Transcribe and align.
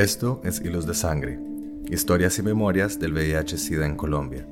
Esto 0.00 0.40
es 0.44 0.62
Hilos 0.62 0.86
de 0.86 0.94
Sangre, 0.94 1.38
historias 1.90 2.38
y 2.38 2.42
memorias 2.42 2.98
del 2.98 3.12
VIH-Sida 3.12 3.84
en 3.84 3.96
Colombia, 3.96 4.46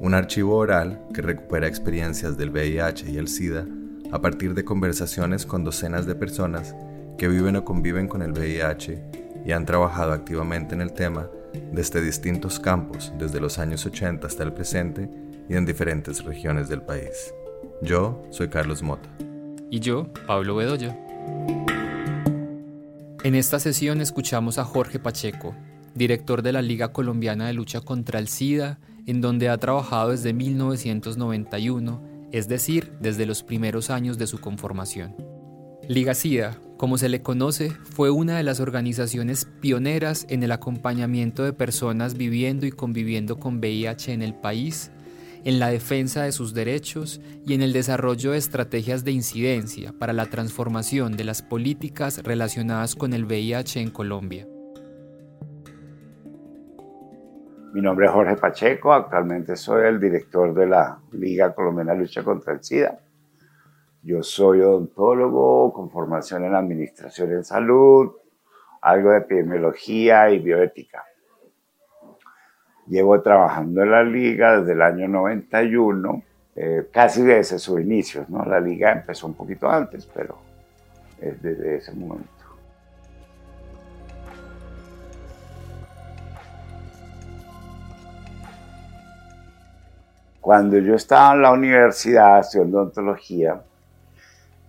un 0.00 0.14
archivo 0.14 0.56
oral 0.56 1.06
que 1.12 1.20
recupera 1.20 1.66
experiencias 1.66 2.38
del 2.38 2.48
VIH 2.48 3.10
y 3.10 3.18
el 3.18 3.28
SIDA 3.28 3.66
a 4.10 4.22
partir 4.22 4.54
de 4.54 4.64
conversaciones 4.64 5.44
con 5.44 5.64
docenas 5.64 6.06
de 6.06 6.14
personas 6.14 6.74
que 7.18 7.28
viven 7.28 7.56
o 7.56 7.64
conviven 7.66 8.08
con 8.08 8.22
el 8.22 8.32
VIH 8.32 9.02
y 9.44 9.52
han 9.52 9.66
trabajado 9.66 10.12
activamente 10.12 10.74
en 10.74 10.80
el 10.80 10.94
tema 10.94 11.28
desde 11.72 12.00
distintos 12.00 12.58
campos, 12.58 13.12
desde 13.18 13.38
los 13.38 13.58
años 13.58 13.84
80 13.84 14.26
hasta 14.26 14.44
el 14.44 14.54
presente 14.54 15.10
y 15.46 15.56
en 15.56 15.66
diferentes 15.66 16.24
regiones 16.24 16.70
del 16.70 16.80
país. 16.80 17.34
Yo 17.82 18.26
soy 18.30 18.48
Carlos 18.48 18.82
Mota. 18.82 19.10
Y 19.68 19.78
yo, 19.80 20.10
Pablo 20.26 20.56
Bedoya. 20.56 20.96
En 23.26 23.34
esta 23.34 23.58
sesión 23.58 24.00
escuchamos 24.00 24.56
a 24.56 24.64
Jorge 24.64 25.00
Pacheco, 25.00 25.52
director 25.96 26.42
de 26.42 26.52
la 26.52 26.62
Liga 26.62 26.92
Colombiana 26.92 27.48
de 27.48 27.54
Lucha 27.54 27.80
contra 27.80 28.20
el 28.20 28.28
SIDA, 28.28 28.78
en 29.04 29.20
donde 29.20 29.48
ha 29.48 29.58
trabajado 29.58 30.12
desde 30.12 30.32
1991, 30.32 32.28
es 32.30 32.46
decir, 32.46 32.92
desde 33.00 33.26
los 33.26 33.42
primeros 33.42 33.90
años 33.90 34.16
de 34.16 34.28
su 34.28 34.38
conformación. 34.38 35.16
Liga 35.88 36.14
SIDA, 36.14 36.60
como 36.76 36.98
se 36.98 37.08
le 37.08 37.20
conoce, 37.20 37.70
fue 37.70 38.10
una 38.10 38.36
de 38.36 38.44
las 38.44 38.60
organizaciones 38.60 39.48
pioneras 39.60 40.24
en 40.28 40.44
el 40.44 40.52
acompañamiento 40.52 41.42
de 41.42 41.52
personas 41.52 42.14
viviendo 42.14 42.64
y 42.64 42.70
conviviendo 42.70 43.40
con 43.40 43.56
VIH 43.56 44.12
en 44.12 44.22
el 44.22 44.36
país 44.36 44.92
en 45.46 45.60
la 45.60 45.68
defensa 45.68 46.24
de 46.24 46.32
sus 46.32 46.54
derechos 46.54 47.20
y 47.46 47.54
en 47.54 47.62
el 47.62 47.72
desarrollo 47.72 48.32
de 48.32 48.38
estrategias 48.38 49.04
de 49.04 49.12
incidencia 49.12 49.94
para 49.96 50.12
la 50.12 50.26
transformación 50.26 51.16
de 51.16 51.22
las 51.22 51.40
políticas 51.40 52.20
relacionadas 52.24 52.96
con 52.96 53.12
el 53.12 53.26
VIH 53.26 53.80
en 53.80 53.90
Colombia. 53.90 54.44
Mi 57.72 57.80
nombre 57.80 58.06
es 58.06 58.12
Jorge 58.12 58.34
Pacheco, 58.34 58.92
actualmente 58.92 59.54
soy 59.54 59.86
el 59.86 60.00
director 60.00 60.52
de 60.52 60.66
la 60.66 60.98
Liga 61.12 61.54
Colombiana 61.54 61.94
Lucha 61.94 62.24
contra 62.24 62.54
el 62.54 62.64
SIDA. 62.64 62.98
Yo 64.02 64.24
soy 64.24 64.62
odontólogo 64.62 65.72
con 65.72 65.92
formación 65.92 66.44
en 66.44 66.56
Administración 66.56 67.30
en 67.30 67.44
Salud, 67.44 68.16
algo 68.82 69.10
de 69.10 69.18
epidemiología 69.18 70.28
y 70.28 70.40
bioética. 70.40 71.05
Llevo 72.88 73.20
trabajando 73.20 73.82
en 73.82 73.90
la 73.90 74.02
liga 74.04 74.60
desde 74.60 74.72
el 74.72 74.82
año 74.82 75.08
91, 75.08 76.22
eh, 76.54 76.88
casi 76.92 77.22
desde 77.22 77.58
sus 77.58 77.80
inicios, 77.80 78.28
¿no? 78.28 78.44
La 78.44 78.60
liga 78.60 78.92
empezó 78.92 79.26
un 79.26 79.34
poquito 79.34 79.68
antes, 79.68 80.06
pero 80.06 80.38
es 81.20 81.42
desde 81.42 81.76
ese 81.76 81.92
momento. 81.92 82.36
Cuando 90.46 90.78
yo 90.78 90.94
estaba 90.94 91.34
en 91.34 91.42
la 91.42 91.50
universidad 91.50 92.38
estudiando 92.38 92.78
odontología, 92.78 93.60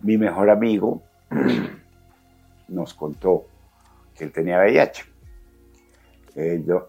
mi 0.01 0.17
mejor 0.17 0.49
amigo 0.49 1.03
nos 2.67 2.95
contó 2.95 3.45
que 4.15 4.23
él 4.23 4.31
tenía 4.31 4.57
VIH. 4.57 5.16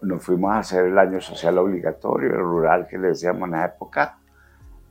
Nos 0.03 0.23
fuimos 0.23 0.51
a 0.51 0.59
hacer 0.59 0.85
el 0.85 0.97
año 0.99 1.19
social 1.19 1.57
obligatorio, 1.57 2.29
el 2.29 2.39
rural 2.39 2.87
que 2.87 2.99
le 2.99 3.09
decíamos 3.09 3.45
en 3.45 3.51
la 3.51 3.65
época, 3.65 4.19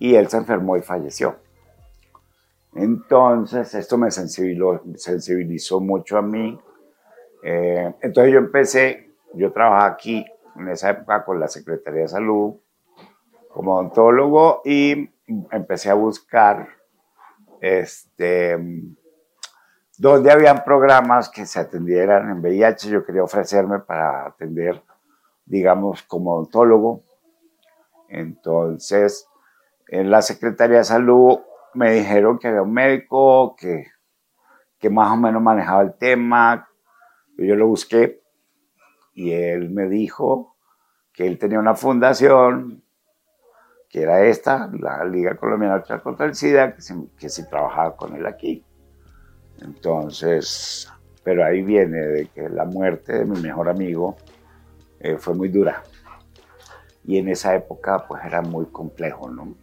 y 0.00 0.16
él 0.16 0.28
se 0.28 0.38
enfermó 0.38 0.76
y 0.76 0.82
falleció. 0.82 1.36
Entonces, 2.74 3.72
esto 3.74 3.96
me 3.96 4.10
sensibilizó, 4.10 4.82
sensibilizó 4.96 5.80
mucho 5.80 6.18
a 6.18 6.22
mí. 6.22 6.58
Eh, 7.42 7.94
entonces 8.00 8.32
yo 8.32 8.38
empecé, 8.38 9.12
yo 9.34 9.52
trabajaba 9.52 9.86
aquí 9.86 10.26
en 10.56 10.68
esa 10.68 10.90
época 10.90 11.24
con 11.24 11.38
la 11.38 11.46
Secretaría 11.46 12.02
de 12.02 12.08
Salud 12.08 12.56
como 13.48 13.74
odontólogo 13.74 14.62
y 14.64 15.08
empecé 15.50 15.90
a 15.90 15.94
buscar 15.94 16.68
este, 17.60 18.58
donde 19.98 20.30
habían 20.30 20.62
programas 20.64 21.28
que 21.28 21.44
se 21.44 21.58
atendieran 21.58 22.30
en 22.30 22.40
VIH. 22.40 22.88
Yo 22.88 23.04
quería 23.04 23.24
ofrecerme 23.24 23.80
para 23.80 24.26
atender, 24.26 24.80
digamos, 25.44 26.04
como 26.04 26.34
odontólogo. 26.34 27.02
Entonces, 28.08 29.28
en 29.88 30.10
la 30.10 30.22
Secretaría 30.22 30.78
de 30.78 30.84
Salud 30.84 31.40
me 31.74 31.92
dijeron 31.92 32.38
que 32.38 32.48
había 32.48 32.62
un 32.62 32.72
médico 32.72 33.56
que, 33.56 33.88
que 34.78 34.88
más 34.88 35.10
o 35.12 35.16
menos 35.16 35.42
manejaba 35.42 35.82
el 35.82 35.94
tema. 35.94 36.68
Yo 37.36 37.56
lo 37.56 37.66
busqué 37.66 38.22
y 39.14 39.32
él 39.32 39.68
me 39.70 39.88
dijo 39.88 40.56
que 41.12 41.26
él 41.26 41.38
tenía 41.38 41.58
una 41.58 41.74
fundación, 41.74 42.84
que 43.88 44.02
era 44.02 44.22
esta, 44.24 44.70
la 44.78 45.04
Liga 45.04 45.36
Colombiana 45.36 45.82
contra 46.02 46.26
el 46.26 46.36
SIDA, 46.36 46.76
que 46.76 46.82
que 47.18 47.28
si 47.28 47.48
trabajaba 47.48 47.96
con 47.96 48.14
él 48.14 48.26
aquí. 48.26 48.64
Entonces, 49.60 50.90
pero 51.24 51.44
ahí 51.44 51.62
viene 51.62 51.98
de 51.98 52.26
que 52.26 52.48
la 52.48 52.64
muerte 52.64 53.18
de 53.18 53.24
mi 53.24 53.40
mejor 53.40 53.68
amigo 53.68 54.16
eh, 55.00 55.16
fue 55.18 55.34
muy 55.34 55.48
dura. 55.48 55.82
Y 57.04 57.18
en 57.18 57.28
esa 57.28 57.54
época 57.54 58.06
pues 58.06 58.24
era 58.24 58.42
muy 58.42 58.66
complejo, 58.66 59.30
¿no? 59.30 59.54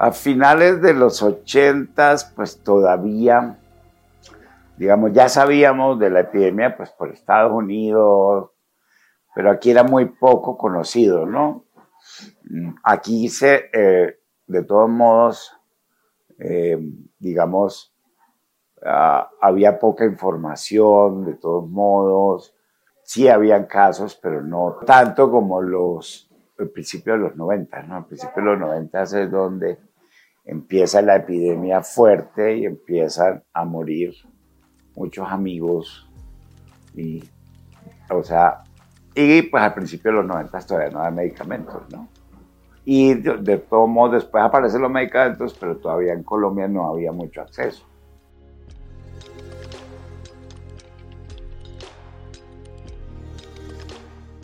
A 0.00 0.12
finales 0.12 0.80
de 0.80 0.94
los 0.94 1.24
ochentas, 1.24 2.32
pues 2.36 2.62
todavía, 2.62 3.58
digamos, 4.76 5.12
ya 5.12 5.28
sabíamos 5.28 5.98
de 5.98 6.08
la 6.08 6.20
epidemia, 6.20 6.76
pues 6.76 6.90
por 6.90 7.10
Estados 7.10 7.52
Unidos, 7.52 8.50
pero 9.38 9.52
aquí 9.52 9.70
era 9.70 9.84
muy 9.84 10.06
poco 10.06 10.58
conocido, 10.58 11.24
¿no? 11.24 11.66
Aquí 12.82 13.28
se, 13.28 13.70
eh, 13.72 14.18
de 14.48 14.64
todos 14.64 14.90
modos, 14.90 15.52
eh, 16.40 16.76
digamos, 17.20 17.94
ah, 18.84 19.30
había 19.40 19.78
poca 19.78 20.04
información, 20.04 21.24
de 21.24 21.34
todos 21.34 21.70
modos, 21.70 22.52
sí 23.04 23.28
habían 23.28 23.66
casos, 23.66 24.18
pero 24.20 24.42
no 24.42 24.78
tanto 24.84 25.30
como 25.30 25.62
los, 25.62 26.28
el 26.58 26.70
principio 26.70 27.12
de 27.12 27.20
los 27.20 27.36
90, 27.36 27.82
¿no? 27.84 27.94
Al 27.94 28.06
principio 28.06 28.42
de 28.42 28.50
los 28.50 28.58
90 28.58 29.02
es 29.02 29.30
donde 29.30 29.78
empieza 30.46 31.00
la 31.00 31.14
epidemia 31.14 31.80
fuerte 31.82 32.56
y 32.56 32.64
empiezan 32.64 33.44
a 33.52 33.64
morir 33.64 34.14
muchos 34.96 35.28
amigos 35.30 36.10
y, 36.92 37.22
o 38.10 38.24
sea, 38.24 38.64
y 39.20 39.42
pues 39.42 39.60
al 39.64 39.74
principio 39.74 40.12
de 40.12 40.18
los 40.18 40.26
90 40.26 40.60
todavía 40.60 40.90
no 40.90 41.00
había 41.00 41.10
medicamentos, 41.10 41.82
¿no? 41.90 42.08
Y 42.84 43.14
de, 43.14 43.58
todos 43.58 43.88
modos 43.88 44.12
después 44.12 44.44
aparecen 44.44 44.80
los 44.80 44.92
medicamentos, 44.92 45.56
pero 45.58 45.76
todavía 45.76 46.12
en 46.12 46.22
Colombia 46.22 46.68
no 46.68 46.88
había 46.88 47.10
mucho 47.10 47.42
acceso. 47.42 47.84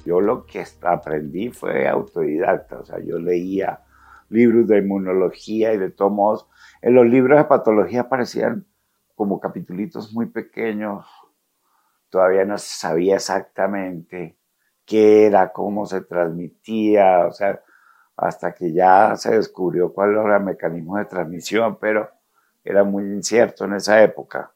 Yo 0.04 0.20
lo 0.20 0.44
que 0.44 0.64
aprendí 0.82 1.50
fue 1.50 1.86
autodidacta, 1.86 2.80
o 2.80 2.84
sea, 2.84 2.98
yo 2.98 3.20
leía 3.20 3.80
libros 4.28 4.66
de 4.66 4.78
inmunología 4.78 5.72
y 5.72 5.78
de 5.78 5.90
todos 5.90 6.10
modos, 6.10 6.48
en 6.82 6.94
los 6.94 7.06
libros 7.06 7.38
de 7.38 7.44
patología 7.44 8.00
aparecían 8.00 8.66
como 9.14 9.38
capitulitos 9.38 10.12
muy 10.12 10.26
pequeños, 10.26 11.06
todavía 12.10 12.44
no 12.44 12.58
se 12.58 12.76
sabía 12.76 13.14
exactamente 13.14 14.36
qué 14.86 15.26
era, 15.26 15.52
cómo 15.52 15.86
se 15.86 16.02
transmitía, 16.02 17.26
o 17.26 17.32
sea, 17.32 17.60
hasta 18.16 18.54
que 18.54 18.72
ya 18.72 19.16
se 19.16 19.36
descubrió 19.36 19.92
cuál 19.92 20.12
era 20.12 20.36
el 20.36 20.44
mecanismo 20.44 20.98
de 20.98 21.06
transmisión, 21.06 21.78
pero 21.80 22.10
era 22.62 22.84
muy 22.84 23.04
incierto 23.04 23.64
en 23.64 23.74
esa 23.74 24.02
época. 24.02 24.52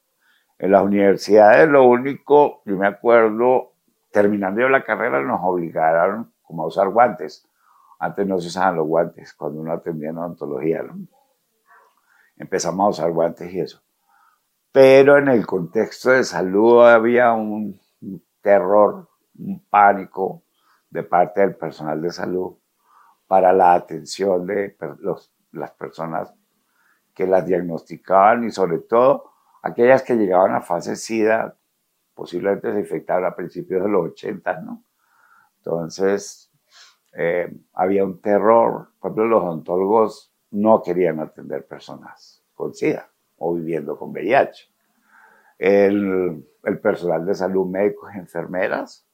En 0.58 0.73
las 0.73 0.82
universidades 0.82 1.69
lo 1.69 1.85
único, 1.85 2.62
yo 2.64 2.76
me 2.76 2.87
acuerdo, 2.87 3.73
terminando 4.11 4.69
la 4.69 4.85
carrera 4.85 5.23
nos 5.23 5.41
obligaron 5.43 6.32
como 6.43 6.64
a 6.64 6.67
usar 6.67 6.88
guantes. 6.88 7.47
Antes 8.00 8.26
no 8.26 8.41
se 8.41 8.49
usaban 8.49 8.76
los 8.76 8.87
guantes 8.87 9.35
cuando 9.35 9.61
uno 9.61 9.73
atendía 9.73 10.11
en 10.11 10.19
odontología. 10.19 10.82
Empezamos 12.37 12.87
a 12.87 12.88
usar 12.91 13.12
guantes 13.12 13.52
y 13.52 13.61
eso. 13.61 13.82
Pero 14.73 15.19
en 15.19 15.29
el 15.29 15.47
contexto 15.47 16.11
de 16.11 16.25
salud 16.25 16.87
había 16.87 17.32
un 17.32 17.81
terror 18.41 19.07
un 19.38 19.64
pánico 19.69 20.43
de 20.90 21.02
parte 21.02 21.40
del 21.40 21.56
personal 21.56 22.00
de 22.00 22.11
salud 22.11 22.56
para 23.26 23.52
la 23.52 23.75
atención 23.75 24.46
de 24.46 24.76
las 25.52 25.70
personas 25.73 26.32
que 27.14 27.26
las 27.26 27.46
diagnosticaban 27.46 28.44
y 28.44 28.50
sobre 28.50 28.79
todo 28.79 29.32
aquellas 29.62 30.02
que 30.02 30.14
llegaban 30.14 30.55
a 30.55 30.61
fase 30.61 30.96
SIDA, 30.96 31.56
posiblemente 32.14 32.73
se 32.73 32.81
infectaron 32.81 33.26
a 33.26 33.35
principios 33.35 33.82
de 33.82 33.88
los 33.88 34.06
80, 34.12 34.61
¿no? 34.61 34.85
Entonces, 35.58 36.50
eh, 37.12 37.52
había 37.75 38.05
un 38.05 38.20
terror. 38.20 38.93
Por 38.99 39.11
ejemplo, 39.11 39.26
los 39.26 39.43
odontólogos 39.43 40.32
no 40.50 40.82
querían 40.82 41.20
atender 41.20 41.67
personas 41.67 42.44
con 42.55 42.75
SIDA 42.75 43.11
o 43.37 43.55
viviendo 43.55 43.99
con 43.99 44.11
VIH. 44.11 44.73
El, 45.58 46.46
el 46.62 46.81
personal 46.81 47.26
de 47.26 47.35
salud, 47.35 47.67
médicos 47.67 48.14
enfermeras, 48.14 49.07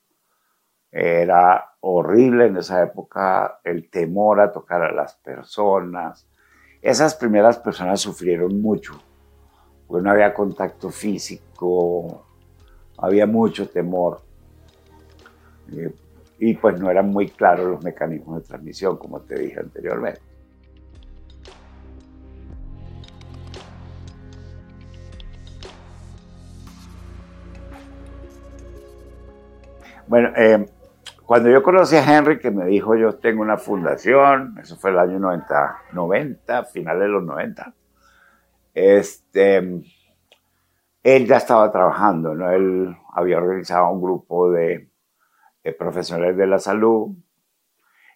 era 0.97 1.75
horrible 1.81 2.47
en 2.47 2.57
esa 2.57 2.81
época 2.81 3.59
el 3.65 3.91
temor 3.91 4.41
a 4.41 4.53
tocar 4.53 4.81
a 4.81 4.93
las 4.93 5.17
personas. 5.17 6.29
Esas 6.81 7.17
primeras 7.17 7.59
personas 7.59 8.01
sufrieron 8.01 8.63
mucho, 8.63 9.03
porque 9.89 10.05
no 10.05 10.13
había 10.13 10.33
contacto 10.33 10.91
físico, 10.91 12.25
había 12.97 13.27
mucho 13.27 13.69
temor. 13.69 14.21
Eh, 15.73 15.93
y 16.39 16.55
pues 16.55 16.79
no 16.79 16.89
eran 16.89 17.09
muy 17.09 17.29
claros 17.29 17.67
los 17.67 17.83
mecanismos 17.83 18.43
de 18.43 18.47
transmisión, 18.47 18.97
como 18.97 19.21
te 19.21 19.37
dije 19.37 19.59
anteriormente. 19.59 20.21
Bueno, 30.07 30.29
eh, 30.37 30.69
cuando 31.27 31.49
yo 31.49 31.63
conocí 31.63 31.97
a 31.97 32.05
Henry, 32.05 32.39
que 32.39 32.51
me 32.51 32.67
dijo 32.67 32.97
yo 32.97 33.17
tengo 33.17 33.41
una 33.41 33.57
fundación, 33.57 34.57
eso 34.61 34.77
fue 34.77 34.91
el 34.91 34.99
año 34.99 35.19
90, 35.19 35.79
90 35.93 36.65
finales 36.65 37.03
de 37.03 37.09
los 37.09 37.25
90, 37.25 37.75
este, 38.75 39.57
él 41.03 41.27
ya 41.27 41.37
estaba 41.37 41.71
trabajando, 41.71 42.35
¿no? 42.35 42.51
Él 42.51 42.95
había 43.15 43.39
organizado 43.39 43.91
un 43.91 44.03
grupo 44.03 44.51
de, 44.51 44.91
profesionales 45.79 46.37
de 46.37 46.47
la 46.47 46.59
salud 46.59 47.17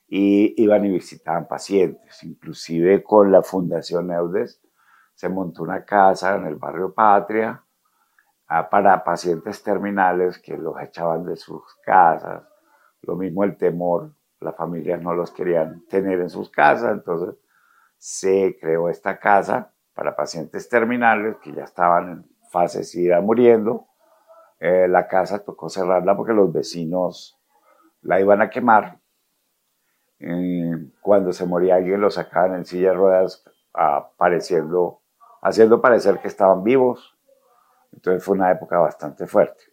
y 0.07 0.63
iban 0.63 0.85
y 0.85 0.91
visitaban 0.91 1.49
pacientes, 1.49 2.23
inclusive 2.25 3.03
con 3.03 3.33
la 3.33 3.43
Fundación 3.43 4.11
Eudes 4.11 4.61
se 5.15 5.31
montó 5.31 5.63
una 5.63 5.85
casa 5.85 6.37
en 6.37 6.47
el 6.47 6.57
barrio 6.57 6.93
Patria 6.93 7.65
ah, 8.49 8.69
para 8.69 9.03
pacientes 9.03 9.63
terminales 9.63 10.39
que 10.39 10.59
los 10.59 10.79
echaban 10.81 11.25
de 11.25 11.37
sus 11.37 11.63
casas 11.83 12.43
lo 13.03 13.17
mismo 13.17 13.45
el 13.45 13.57
temor, 13.57 14.13
las 14.41 14.57
familias 14.57 15.01
no 15.03 15.15
los 15.15 15.31
querían 15.31 15.85
tener 15.89 16.21
en 16.21 16.31
sus 16.31 16.51
casas, 16.51 16.93
entonces 16.93 17.35
se 17.97 18.57
creó 18.61 18.89
esta 18.89 19.19
casa 19.19 19.73
para 19.95 20.15
pacientes 20.15 20.69
terminales 20.69 21.37
que 21.43 21.53
ya 21.53 21.65
estaban 21.65 22.11
en 22.11 22.25
fase 22.51 22.85
SIDA 22.85 23.21
muriendo. 23.21 23.87
Eh, 24.61 24.87
la 24.89 25.07
casa 25.07 25.45
tocó 25.45 25.69
cerrarla 25.69 26.17
porque 26.17 26.33
los 26.33 26.53
vecinos 26.53 27.39
la 28.03 28.21
iban 28.21 28.43
a 28.43 28.51
quemar. 28.51 29.01
cuando 31.01 31.33
se 31.33 31.47
moría 31.47 31.77
alguien 31.77 32.01
lo 32.01 32.11
sacaban 32.11 32.55
en 32.57 32.65
silla 32.65 32.91
de 32.91 32.97
ruedas 32.97 33.45
apareciendo, 33.73 35.03
haciendo 35.43 35.81
parecer 35.81 36.19
que 36.21 36.29
estaban 36.29 36.65
vivos. 36.65 37.17
Entonces 37.93 38.25
fue 38.25 38.37
una 38.37 38.51
época 38.51 38.79
bastante 38.79 39.27
fuerte. 39.27 39.65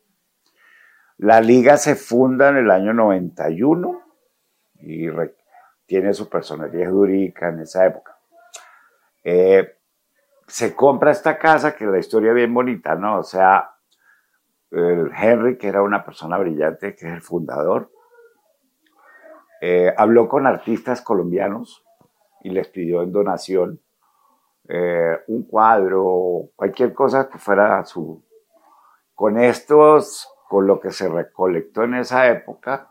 La 1.17 1.39
liga 1.41 1.77
se 1.77 1.95
funda 1.95 2.49
en 2.49 2.57
el 2.57 2.71
año 2.71 2.93
91 2.93 4.01
y 4.81 5.07
tiene 5.85 6.13
su 6.13 6.29
personalidad 6.29 6.91
jurídica 6.91 7.49
en 7.49 7.61
esa 7.61 7.85
época. 7.85 8.17
Eh, 9.23 9.77
se 10.47 10.75
compra 10.75 11.11
esta 11.11 11.37
casa, 11.37 11.75
que 11.75 11.85
la 11.85 11.97
historia 11.97 12.29
es 12.29 12.35
bien 12.35 12.53
bonita, 12.53 12.95
¿no? 12.95 13.19
O 13.19 13.23
sea, 13.23 13.71
Henry, 14.71 15.57
que 15.57 15.67
era 15.67 15.81
una 15.81 16.03
persona 16.03 16.37
brillante, 16.37 16.95
que 16.95 17.07
es 17.07 17.13
el 17.13 17.21
fundador, 17.21 17.91
eh, 19.61 19.93
habló 19.97 20.27
con 20.27 20.45
artistas 20.45 21.01
colombianos 21.01 21.83
y 22.41 22.49
les 22.49 22.67
pidió 22.67 23.01
en 23.01 23.11
donación 23.11 23.81
eh, 24.67 25.17
un 25.27 25.43
cuadro, 25.43 26.49
cualquier 26.55 26.93
cosa 26.93 27.29
que 27.29 27.37
fuera 27.37 27.83
su... 27.85 28.23
Con 29.13 29.39
estos 29.39 30.29
con 30.47 30.67
lo 30.67 30.79
que 30.79 30.91
se 30.91 31.07
recolectó 31.07 31.83
en 31.83 31.95
esa 31.95 32.27
época, 32.29 32.89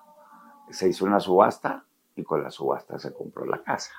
se 0.70 0.88
hizo 0.88 1.04
una 1.04 1.20
subasta 1.20 1.84
y 2.16 2.22
con 2.22 2.42
la 2.42 2.50
subasta 2.50 2.98
se 2.98 3.12
compró 3.12 3.44
la 3.44 3.62
casa. 3.62 3.92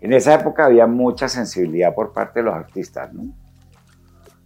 En 0.00 0.12
esa 0.12 0.34
época 0.34 0.64
había 0.64 0.86
mucha 0.86 1.28
sensibilidad 1.28 1.94
por 1.94 2.12
parte 2.12 2.40
de 2.40 2.44
los 2.44 2.54
artistas, 2.54 3.12
¿no? 3.12 3.34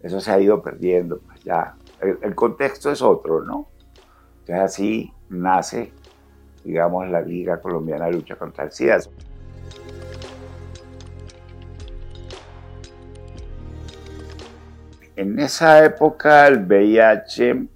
Eso 0.01 0.21
se 0.21 0.31
ha 0.31 0.41
ido 0.41 0.61
perdiendo, 0.61 1.21
pues 1.21 1.43
ya. 1.45 1.77
El, 2.01 2.35
contexto 2.35 2.91
es 2.91 3.01
otro, 3.01 3.43
¿no? 3.43 3.69
Entonces 4.41 4.59
así 4.59 5.13
nace, 5.31 5.93
digamos, 6.65 7.09
la 7.09 7.23
Liga 7.23 7.61
Colombiana 7.61 8.07
de 8.07 8.13
Lucha 8.13 8.37
contra 8.37 8.65
el 8.65 8.73
SIDA. 8.73 8.99
En 15.17 15.39
esa 15.39 15.85
época 15.85 16.49
el 16.49 16.67
VIH 16.67 17.69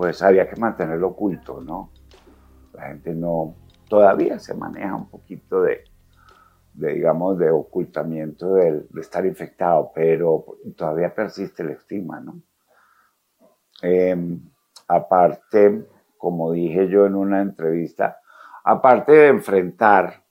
pues 0.00 0.22
había 0.22 0.48
que 0.48 0.56
mantenerlo 0.56 1.08
oculto, 1.08 1.60
¿no? 1.60 1.92
La 2.72 2.86
gente 2.86 3.14
no, 3.14 3.54
todavía 3.86 4.38
se 4.38 4.54
maneja 4.54 4.94
un 4.94 5.10
poquito 5.10 5.60
de, 5.60 5.84
digamos, 6.72 7.38
de 7.38 7.50
ocultamiento 7.50 8.54
de, 8.54 8.86
estar 8.98 9.26
infectado, 9.26 9.92
pero 9.94 10.56
todavía 10.74 11.14
persiste 11.14 11.62
el 11.62 11.72
estigma, 11.72 12.18
¿no? 12.18 12.40
Em, 13.82 14.40
aparte, 14.88 15.86
como 16.16 16.52
dije 16.52 16.88
yo 16.88 17.04
en 17.04 17.14
una 17.14 17.42
entrevista, 17.42 18.20
aparte 18.64 19.12
de 19.12 19.26
enfrentar, 19.26 20.24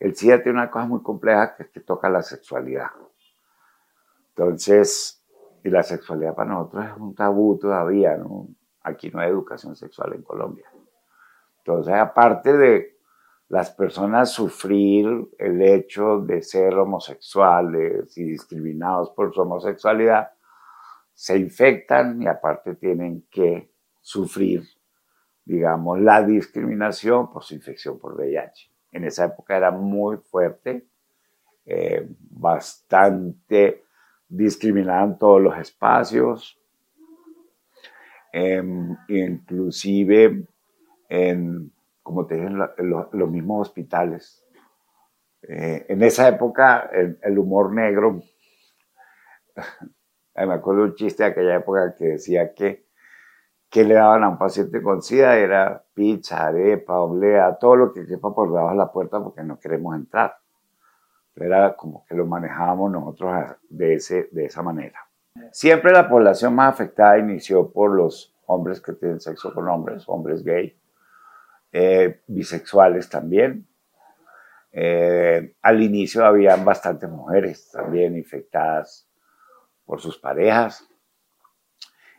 el 0.00 0.16
SIDA 0.16 0.42
tiene 0.42 0.58
una 0.58 0.72
cosa 0.72 0.86
muy 0.86 1.04
compleja 1.04 1.54
que 1.54 1.70
que 1.70 1.80
toca 1.82 2.10
la 2.10 2.22
sexualidad. 2.22 2.90
Entonces, 4.30 5.15
y 5.66 5.70
la 5.70 5.82
sexualidad 5.82 6.36
para 6.36 6.50
nosotros 6.50 6.84
es 6.84 6.96
un 6.96 7.12
tabú 7.12 7.58
todavía. 7.58 8.16
Aquí 8.84 9.10
no 9.10 9.18
hay 9.18 9.30
educación 9.30 9.74
sexual 9.74 10.14
en 10.14 10.22
Colombia. 10.22 10.70
Entonces, 11.58 11.92
aparte 11.92 12.56
de 12.56 12.98
las 13.48 13.72
personas 13.72 14.30
sufrir 14.30 15.28
el 15.36 15.60
hecho 15.60 16.20
de 16.20 16.40
ser 16.42 16.74
homosexuales 16.74 18.16
y 18.16 18.22
discriminados 18.22 19.10
por 19.10 19.34
su 19.34 19.40
homosexualidad, 19.40 20.30
se 21.12 21.36
infectan 21.36 22.22
y 22.22 22.28
aparte 22.28 22.76
tienen 22.76 23.26
que 23.28 23.72
sufrir, 24.00 24.62
digamos, 25.44 25.98
la 26.00 26.22
discriminación 26.22 27.32
por 27.32 27.42
su 27.42 27.54
infección 27.54 27.98
por 27.98 28.14
VIH. 28.14 28.70
En 28.92 29.02
esa 29.02 29.24
época 29.24 29.56
era 29.56 29.72
muy 29.72 30.18
fuerte, 30.18 30.86
eh, 31.64 32.06
bastante 32.30 33.85
discriminaban 34.28 35.18
todos 35.18 35.40
los 35.40 35.56
espacios, 35.58 36.58
em, 38.32 38.96
inclusive 39.08 40.46
en, 41.08 41.72
como 42.02 42.26
te 42.26 42.36
dije, 42.36 42.48
los 42.78 43.30
mismos 43.30 43.68
hospitales. 43.68 44.44
Eh, 45.42 45.86
en 45.88 46.02
esa 46.02 46.28
época, 46.28 46.90
el, 47.22 47.38
humor 47.38 47.72
negro, 47.72 48.20
me 50.34 50.54
acuerdo 50.54 50.82
un 50.82 50.94
chiste 50.94 51.22
de 51.22 51.30
aquella 51.30 51.56
época 51.56 51.94
que 51.96 52.04
decía 52.04 52.52
que, 52.52 52.86
que 53.70 53.84
le 53.84 53.94
daban 53.94 54.24
a 54.24 54.28
un 54.28 54.38
paciente 54.38 54.82
con 54.82 55.02
SIDA 55.02 55.36
era 55.38 55.84
pizza, 55.94 56.46
arepa, 56.46 56.98
oblea, 56.98 57.56
todo 57.58 57.76
lo 57.76 57.92
que 57.92 58.06
quepa 58.06 58.34
por 58.34 58.48
debajo 58.48 58.70
de 58.70 58.76
la 58.76 58.92
puerta 58.92 59.22
porque 59.22 59.42
no 59.42 59.58
queremos 59.58 59.94
entrar 59.96 60.36
era 61.44 61.76
como 61.76 62.04
que 62.06 62.14
lo 62.14 62.26
manejábamos 62.26 62.90
nosotros 62.90 63.56
de, 63.68 63.94
ese, 63.94 64.28
de 64.32 64.46
esa 64.46 64.62
manera. 64.62 65.00
Siempre 65.52 65.92
la 65.92 66.08
población 66.08 66.54
más 66.54 66.74
afectada 66.74 67.18
inició 67.18 67.70
por 67.70 67.90
los 67.90 68.34
hombres 68.46 68.80
que 68.80 68.92
tienen 68.94 69.20
sexo 69.20 69.52
con 69.52 69.68
hombres, 69.68 70.04
hombres 70.06 70.42
gay, 70.42 70.78
eh, 71.72 72.22
bisexuales 72.26 73.08
también. 73.08 73.66
Eh, 74.72 75.54
al 75.62 75.82
inicio 75.82 76.24
habían 76.24 76.64
bastantes 76.64 77.08
mujeres 77.08 77.70
también 77.70 78.16
infectadas 78.16 79.08
por 79.84 80.00
sus 80.00 80.18
parejas 80.18 80.86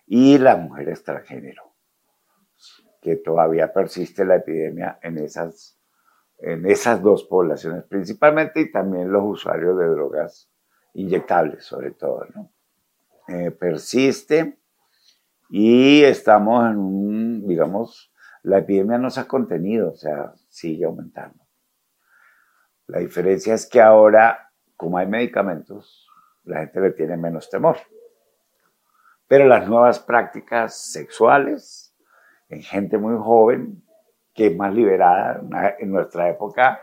y 0.05 0.37
las 0.37 0.57
mujeres 0.57 1.03
transgénero, 1.03 1.73
que 3.01 3.17
todavía 3.17 3.73
persiste 3.73 4.25
la 4.25 4.37
epidemia 4.37 4.99
en 5.01 5.17
esas 5.17 5.76
en 6.39 6.65
esas 6.65 7.01
dos 7.01 7.23
poblaciones 7.23 7.83
principalmente 7.85 8.61
y 8.61 8.71
también 8.71 9.11
los 9.11 9.23
usuarios 9.23 9.77
de 9.77 9.87
drogas 9.87 10.49
inyectables 10.93 11.65
sobre 11.65 11.91
todo. 11.91 12.25
¿no? 12.35 12.51
Eh, 13.27 13.51
persiste 13.51 14.59
y 15.49 16.03
estamos 16.03 16.65
en 16.69 16.77
un, 16.77 17.47
digamos, 17.47 18.11
la 18.43 18.59
epidemia 18.59 18.97
no 18.97 19.09
se 19.09 19.19
ha 19.19 19.27
contenido, 19.27 19.91
o 19.91 19.95
sea, 19.95 20.33
sigue 20.49 20.85
aumentando. 20.85 21.45
La 22.85 22.99
diferencia 22.99 23.53
es 23.53 23.65
que 23.65 23.81
ahora, 23.81 24.51
como 24.75 24.97
hay 24.97 25.07
medicamentos, 25.07 26.07
la 26.43 26.59
gente 26.59 26.79
le 26.79 26.91
tiene 26.91 27.17
menos 27.17 27.49
temor. 27.49 27.77
Pero 29.27 29.45
las 29.45 29.67
nuevas 29.67 29.99
prácticas 29.99 30.91
sexuales 30.91 31.93
en 32.47 32.61
gente 32.61 32.97
muy 32.97 33.17
joven 33.17 33.83
que 34.37 34.51
más 34.51 34.71
liberada 34.71 35.41
en 35.79 35.91
nuestra 35.91 36.29
época, 36.29 36.79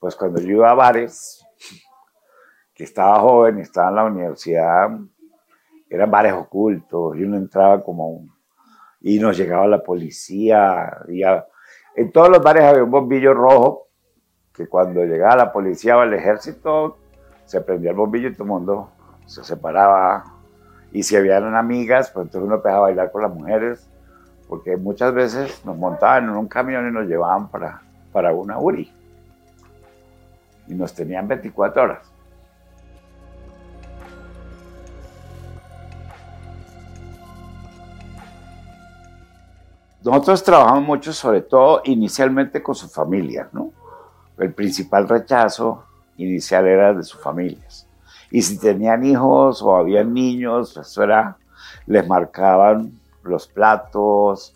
pues 0.00 0.16
cuando 0.16 0.40
yo 0.40 0.48
iba 0.48 0.70
a 0.70 0.74
bares, 0.74 1.46
que 2.74 2.82
estaba 2.82 3.20
joven, 3.20 3.60
estaba 3.60 3.90
en 3.90 3.94
la 3.94 4.04
universidad, 4.04 4.90
eran 5.88 6.10
bares 6.10 6.32
ocultos, 6.32 7.16
y 7.16 7.22
uno 7.22 7.36
entraba 7.36 7.82
como 7.82 8.26
y 9.00 9.20
nos 9.20 9.38
llegaba 9.38 9.68
la 9.68 9.84
policía, 9.84 10.98
y 11.08 11.22
en 11.22 12.12
todos 12.12 12.28
los 12.28 12.42
bares 12.42 12.64
había 12.64 12.82
un 12.82 12.90
bombillo 12.90 13.32
rojo, 13.34 13.86
que 14.52 14.68
cuando 14.68 15.04
llegaba 15.04 15.36
la 15.36 15.52
policía 15.52 15.96
o 15.96 16.02
el 16.02 16.14
ejército, 16.14 16.98
se 17.44 17.60
prendía 17.60 17.92
el 17.92 17.96
bombillo 17.96 18.28
y 18.28 18.32
todo 18.32 18.42
el 18.42 18.48
mundo 18.48 18.90
se 19.26 19.44
separaba. 19.44 20.24
Y 20.90 21.04
si 21.04 21.14
habían 21.14 21.54
amigas, 21.54 22.10
pues 22.10 22.26
entonces 22.26 22.44
uno 22.44 22.56
empezaba 22.56 22.78
a 22.78 22.88
bailar 22.88 23.12
con 23.12 23.22
las 23.22 23.32
mujeres, 23.32 23.88
porque 24.48 24.76
muchas 24.76 25.12
veces 25.12 25.62
nos 25.64 25.76
montaban 25.76 26.24
en 26.24 26.30
un 26.30 26.48
camión 26.48 26.88
y 26.88 26.92
nos 26.92 27.06
llevaban 27.06 27.48
para, 27.48 27.82
para 28.12 28.32
una 28.32 28.58
URI. 28.58 28.90
Y 30.66 30.74
nos 30.74 30.94
tenían 30.94 31.28
24 31.28 31.82
horas. 31.82 32.12
Nosotros 40.02 40.42
trabajamos 40.42 40.84
mucho, 40.84 41.12
sobre 41.12 41.42
todo 41.42 41.82
inicialmente 41.84 42.62
con 42.62 42.74
sus 42.74 42.92
familias, 42.92 43.48
¿no? 43.52 43.72
El 44.38 44.54
principal 44.54 45.08
rechazo 45.08 45.84
inicial 46.16 46.66
era 46.66 46.94
de 46.94 47.02
sus 47.02 47.20
familias. 47.20 47.86
Y 48.30 48.40
si 48.40 48.58
tenían 48.58 49.04
hijos 49.04 49.60
o 49.60 49.76
habían 49.76 50.14
niños, 50.14 50.76
eso 50.76 51.02
era, 51.02 51.36
les 51.86 52.06
marcaban 52.06 52.97
los 53.22 53.48
platos, 53.48 54.54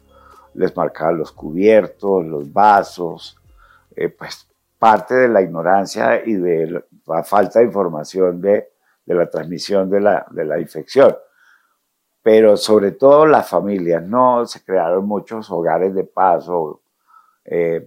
les 0.54 0.76
marcaban 0.76 1.18
los 1.18 1.32
cubiertos, 1.32 2.24
los 2.24 2.52
vasos, 2.52 3.38
eh, 3.96 4.08
pues 4.08 4.48
parte 4.78 5.14
de 5.14 5.28
la 5.28 5.42
ignorancia 5.42 6.24
y 6.24 6.34
de 6.34 6.84
la 7.06 7.22
falta 7.24 7.60
de 7.60 7.66
información 7.66 8.40
de, 8.40 8.70
la 9.06 9.28
transmisión 9.28 9.90
de 9.90 10.00
la, 10.00 10.26
de 10.30 10.44
la 10.44 10.58
infección 10.58 11.14
pero 12.22 12.56
sobre 12.56 12.92
todo 12.92 13.26
las 13.26 13.48
familias, 13.48 14.02
¿no? 14.02 14.46
Se 14.46 14.64
crearon 14.64 15.06
muchos 15.06 15.50
hogares 15.50 15.92
de 15.94 16.04
paso. 16.04 16.82
Eh, 17.44 17.86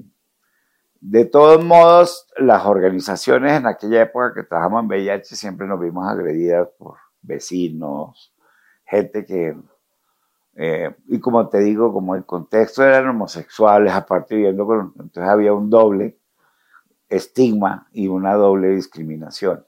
de 1.00 1.25
todos 1.25 1.63
modos, 1.63 2.27
las 2.38 2.65
organizaciones 2.65 3.53
en 3.53 3.67
aquella 3.67 4.01
época 4.01 4.34
que 4.34 4.44
trabajamos 4.44 4.82
en 4.82 4.88
VIH 4.88 5.36
siempre 5.36 5.67
nos 5.67 5.79
vimos 5.79 6.08
agredidas 6.08 6.67
por 6.77 6.98
vecinos, 7.22 8.34
gente 8.86 9.25
que, 9.25 9.55
eh, 10.55 10.95
y 11.07 11.19
como 11.19 11.50
te 11.50 11.59
digo, 11.59 11.91
como 11.91 12.15
el 12.15 12.25
contexto 12.25 12.83
eran 12.83 13.09
homosexuales, 13.09 13.93
aparte 13.93 14.35
viviendo 14.35 14.65
con, 14.65 14.93
entonces 15.00 15.29
había 15.29 15.53
un 15.53 15.69
doble 15.69 16.17
estigma 17.09 17.88
y 17.91 18.07
una 18.07 18.35
doble 18.35 18.69
discriminación. 18.69 19.65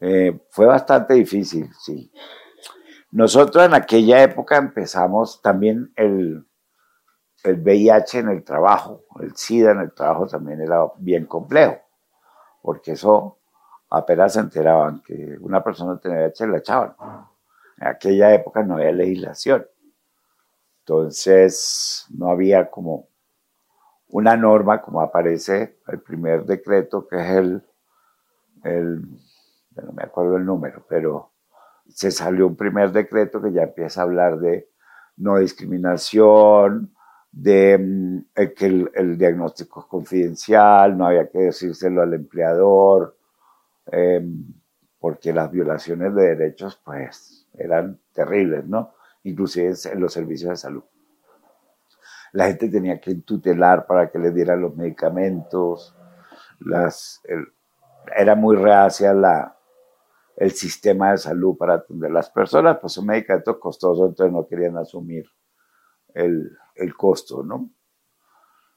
Eh, 0.00 0.40
fue 0.50 0.66
bastante 0.66 1.14
difícil, 1.14 1.70
sí. 1.78 2.10
Nosotros 3.10 3.66
en 3.66 3.74
aquella 3.74 4.22
época 4.22 4.56
empezamos 4.56 5.42
también 5.42 5.92
el, 5.96 6.46
el 7.44 7.60
VIH 7.60 8.20
en 8.20 8.28
el 8.30 8.42
trabajo, 8.42 9.04
el 9.20 9.36
SIDA 9.36 9.72
en 9.72 9.80
el 9.80 9.92
trabajo 9.92 10.26
también 10.26 10.62
era 10.62 10.86
bien 10.96 11.26
complejo, 11.26 11.78
porque 12.62 12.92
eso 12.92 13.38
apenas 13.90 14.32
se 14.32 14.40
enteraban 14.40 15.02
que 15.02 15.36
una 15.40 15.62
persona 15.62 16.00
tenía 16.00 16.20
VIH 16.20 16.46
la 16.46 16.58
echaban. 16.58 16.96
En 17.82 17.88
aquella 17.88 18.32
época 18.32 18.62
no 18.62 18.76
había 18.76 18.92
legislación. 18.92 19.66
Entonces 20.80 22.06
no 22.10 22.30
había 22.30 22.70
como 22.70 23.08
una 24.08 24.36
norma 24.36 24.80
como 24.80 25.00
aparece 25.00 25.78
el 25.88 26.00
primer 26.00 26.44
decreto 26.44 27.08
que 27.08 27.16
es 27.16 27.28
el, 27.28 27.62
no 29.74 29.92
me 29.94 30.02
acuerdo 30.04 30.36
el 30.36 30.44
número, 30.44 30.86
pero 30.88 31.32
se 31.88 32.12
salió 32.12 32.46
un 32.46 32.56
primer 32.56 32.92
decreto 32.92 33.42
que 33.42 33.52
ya 33.52 33.62
empieza 33.62 34.00
a 34.00 34.04
hablar 34.04 34.38
de 34.38 34.68
no 35.16 35.38
discriminación, 35.38 36.94
de 37.32 37.78
mm, 37.78 38.18
que 38.56 38.66
el, 38.94 39.18
diagnóstico 39.18 39.80
es 39.80 39.86
confidencial, 39.86 40.96
no 40.96 41.06
había 41.06 41.28
que 41.28 41.38
decírselo 41.38 42.02
al 42.02 42.14
empleador, 42.14 43.16
em, 43.86 44.54
porque 45.00 45.32
las 45.32 45.50
violaciones 45.50 46.14
de 46.14 46.36
derechos 46.36 46.80
pues 46.84 47.41
eran 47.54 48.00
terribles, 48.12 48.66
¿no? 48.66 48.94
Inclusive 49.24 49.74
en 49.90 50.00
los 50.00 50.12
servicios 50.12 50.50
de 50.50 50.56
salud. 50.56 50.84
La 52.32 52.46
gente 52.46 52.68
tenía 52.68 53.00
que 53.00 53.14
tutelar 53.16 53.86
para 53.86 54.10
que 54.10 54.18
le 54.18 54.30
dieran 54.30 54.62
los 54.62 54.74
medicamentos, 54.74 55.94
las, 56.60 57.20
era 58.16 58.34
muy 58.34 58.56
reacia 58.56 59.12
la, 59.12 59.56
el 60.36 60.52
sistema 60.52 61.12
de 61.12 61.18
salud 61.18 61.56
para 61.56 61.74
atender 61.74 62.10
las 62.10 62.30
personas, 62.30 62.78
pues 62.80 62.96
un 62.96 63.06
medicamento 63.06 63.60
costoso, 63.60 64.06
entonces 64.06 64.32
no 64.32 64.46
querían 64.46 64.76
asumir 64.78 65.26
el, 66.14 66.56
costo, 66.96 67.42
¿no? 67.42 67.70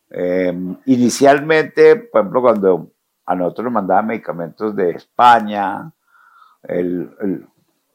Em, 0.10 0.78
inicialmente, 0.86 1.96
por 1.96 2.22
ejemplo, 2.22 2.42
cuando 2.42 2.92
a 3.26 3.36
nosotros 3.36 3.66
nos 3.66 3.74
mandaban 3.74 4.08
medicamentos 4.08 4.76
de 4.76 4.92
España, 4.92 5.92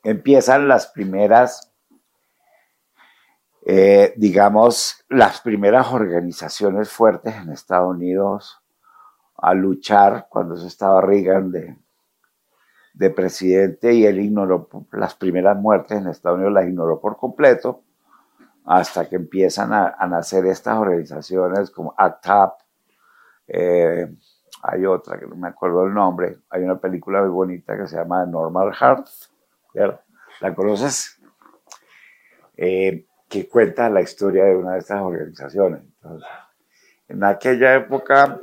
empiezan 0.02 0.68
las 0.68 0.86
primeras, 0.88 1.72
eh, 3.66 4.14
digamos, 4.16 5.04
las 5.08 5.40
primeras 5.40 5.92
organizaciones 5.92 6.90
fuertes 6.90 7.34
en 7.34 7.50
Estados 7.50 7.94
Unidos 7.94 8.60
a 9.36 9.54
luchar 9.54 10.26
cuando 10.28 10.56
se 10.56 10.66
estaba 10.66 11.00
Reagan 11.00 11.50
de 11.50 11.76
de 13.00 13.10
presidente 13.10 13.94
y 13.94 14.04
él 14.04 14.20
ignoró 14.20 14.68
las 14.92 15.14
primeras 15.14 15.56
muertes 15.56 15.98
en 15.98 16.08
Estados 16.08 16.36
Unidos, 16.36 16.52
las 16.52 16.66
ignoró 16.66 17.00
por 17.00 17.16
completo, 17.16 17.82
hasta 18.64 19.08
que 19.08 19.16
empiezan 19.16 19.72
a, 19.72 19.96
nacer 20.06 20.46
estas 20.46 20.76
organizaciones 20.76 21.70
como 21.70 21.94
ACT 21.96 22.28
UP. 22.28 22.52
Eh, 23.48 24.14
hay 24.62 24.84
otra 24.84 25.18
que 25.18 25.26
no 25.26 25.34
me 25.34 25.48
acuerdo 25.48 25.86
el 25.86 25.94
nombre, 25.94 26.40
hay 26.50 26.62
una 26.62 26.78
película 26.78 27.22
muy 27.22 27.30
bonita 27.30 27.76
que 27.76 27.86
se 27.86 27.96
llama 27.96 28.26
Normal 28.26 28.74
Heart, 28.74 29.06
¿la 29.74 30.54
conoces? 30.54 31.20
Eh, 32.56 33.06
que 33.28 33.48
cuenta 33.48 33.88
la 33.88 34.00
historia 34.00 34.44
de 34.44 34.56
una 34.56 34.72
de 34.72 34.80
estas 34.80 35.00
organizaciones. 35.00 35.82
en 37.08 37.24
aquella 37.24 37.74
época, 37.74 38.40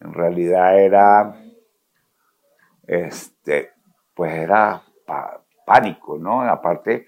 en 0.00 0.12
realidad 0.12 0.78
era 0.78 1.34
este, 2.88 3.72
pues 4.14 4.32
era 4.32 4.82
pánico, 5.64 6.18
¿no? 6.18 6.42
Aparte, 6.42 7.06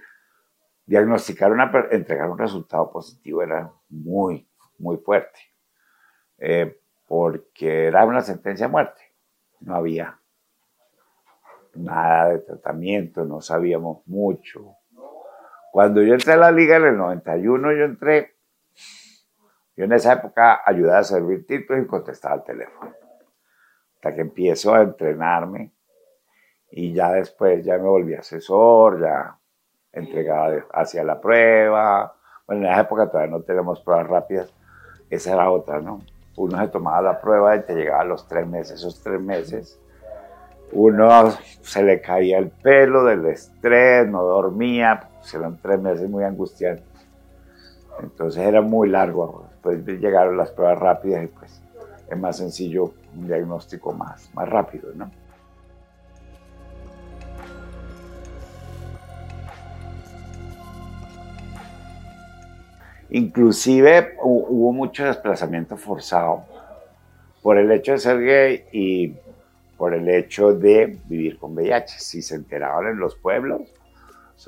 diagnosticar 0.85 1.51
una, 1.51 1.73
entregar 1.91 2.29
un 2.31 2.39
resultado 2.39 2.91
positivo 2.93 3.43
era 3.43 3.73
muy, 3.89 4.47
muy 4.79 4.99
fuerte, 4.99 5.41
eh, 6.39 6.79
porque 7.07 7.87
era 7.87 8.05
una 8.05 8.21
sentencia 8.21 8.67
de 8.67 8.73
muerte, 8.73 9.01
no 9.61 9.75
había 9.75 10.20
nada 11.75 12.31
de 12.31 12.39
tratamiento, 12.41 13.25
no 13.25 13.41
sabíamos 13.41 14.07
mucho. 14.07 14.77
Cuando 15.73 16.03
yo 16.03 16.15
entré 16.15 16.33
a 16.33 16.37
la 16.37 16.51
liga 16.51 16.77
en 16.77 16.85
el 16.85 16.97
91, 16.97 17.73
yo 17.73 17.85
entré, 17.85 18.37
yo 19.77 19.85
en 19.85 19.93
esa 19.93 20.15
época 20.15 20.63
ayudaba 20.65 20.99
a 20.99 21.05
servir 21.05 21.47
títulos 21.47 21.85
y 21.85 21.87
contestaba 21.87 22.35
al 22.35 22.45
teléfono 22.45 22.93
hasta 24.01 24.15
que 24.15 24.23
empiezo 24.23 24.75
a 24.75 24.81
entrenarme 24.81 25.73
y 26.71 26.95
ya 26.95 27.13
después 27.13 27.63
ya 27.65 27.77
me 27.77 27.89
volví 27.89 28.15
asesor, 28.15 29.03
ya 29.03 29.37
entregaba 29.93 30.55
hacia 30.73 31.05
la 31.05 31.21
prueba. 31.21 32.17
Bueno, 32.47 32.65
en 32.65 32.73
esa 32.73 32.81
época 32.81 33.11
todavía 33.11 33.31
no 33.31 33.43
tenemos 33.43 33.81
pruebas 33.83 34.07
rápidas, 34.07 34.55
esa 35.11 35.35
era 35.35 35.51
otra, 35.51 35.81
¿no? 35.81 36.01
Uno 36.37 36.59
se 36.59 36.69
tomaba 36.69 37.03
la 37.03 37.21
prueba 37.21 37.57
y 37.57 37.63
te 37.63 37.75
llegaba 37.75 38.01
a 38.01 38.05
los 38.05 38.27
tres 38.27 38.47
meses, 38.47 38.77
esos 38.77 39.03
tres 39.03 39.21
meses. 39.21 39.79
Uno 40.73 41.31
se 41.63 41.83
le 41.83 42.01
caía 42.01 42.39
el 42.39 42.49
pelo 42.51 43.05
del 43.05 43.27
estrés, 43.27 44.09
no 44.09 44.23
dormía, 44.23 45.09
pues 45.19 45.35
eran 45.35 45.59
tres 45.61 45.81
meses 45.81 46.09
muy 46.09 46.25
angustiantes. 46.25 46.85
Entonces 48.01 48.43
era 48.43 48.61
muy 48.61 48.89
largo. 48.89 49.47
Después 49.51 49.85
llegaron 50.01 50.37
las 50.37 50.51
pruebas 50.51 50.79
rápidas 50.79 51.25
y 51.25 51.27
pues 51.27 51.61
es 52.11 52.19
más 52.19 52.37
sencillo 52.37 52.93
un 53.17 53.27
diagnóstico 53.27 53.93
más, 53.93 54.31
más 54.35 54.49
rápido, 54.49 54.93
¿no? 54.95 55.11
Inclusive 63.11 64.17
hubo 64.23 64.73
mucho 64.73 65.05
desplazamiento 65.05 65.77
forzado 65.77 66.45
por 67.43 67.59
el 67.59 67.71
hecho 67.73 67.93
de 67.93 67.99
ser 67.99 68.21
gay 68.21 68.65
y 68.73 69.17
por 69.81 69.95
el 69.95 70.11
hecho 70.11 70.53
de 70.53 70.99
vivir 71.07 71.39
con 71.39 71.55
VIH. 71.55 72.01
Si 72.01 72.21
se 72.21 72.35
enteraban 72.35 72.89
en 72.89 72.99
los 72.99 73.17
pueblos, 73.17 73.63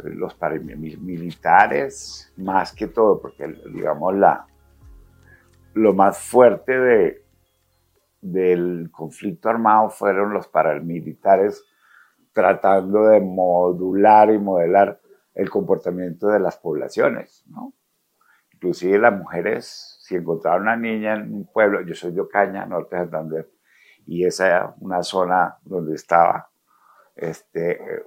los 0.04 0.34
paramilitares, 0.34 2.30
más 2.36 2.74
que 2.74 2.88
todo, 2.88 3.18
porque 3.18 3.48
digamos 3.72 4.14
la, 4.14 4.46
lo 5.72 5.94
más 5.94 6.18
fuerte 6.18 6.78
de, 6.78 7.24
del 8.20 8.90
conflicto 8.92 9.48
armado 9.48 9.88
fueron 9.88 10.34
los 10.34 10.48
paramilitares 10.48 11.64
tratando 12.34 13.06
de 13.06 13.20
modular 13.22 14.30
y 14.34 14.38
modelar 14.38 15.00
el 15.32 15.48
comportamiento 15.48 16.28
de 16.28 16.40
las 16.40 16.58
poblaciones, 16.58 17.42
¿no? 17.48 17.72
Inclusive 18.52 18.98
las 18.98 19.18
mujeres, 19.18 19.96
si 20.02 20.14
encontraban 20.14 20.60
una 20.60 20.76
niña 20.76 21.14
en 21.14 21.32
un 21.32 21.46
pueblo, 21.50 21.80
yo 21.80 21.94
soy 21.94 22.12
de 22.12 22.20
Ocaña, 22.20 22.66
norte 22.66 22.96
de 22.96 23.02
Santander, 23.04 23.51
y 24.06 24.24
esa 24.24 24.46
era 24.46 24.74
una 24.80 25.02
zona 25.02 25.58
donde 25.62 25.94
estaba 25.94 26.50
este, 27.14 28.04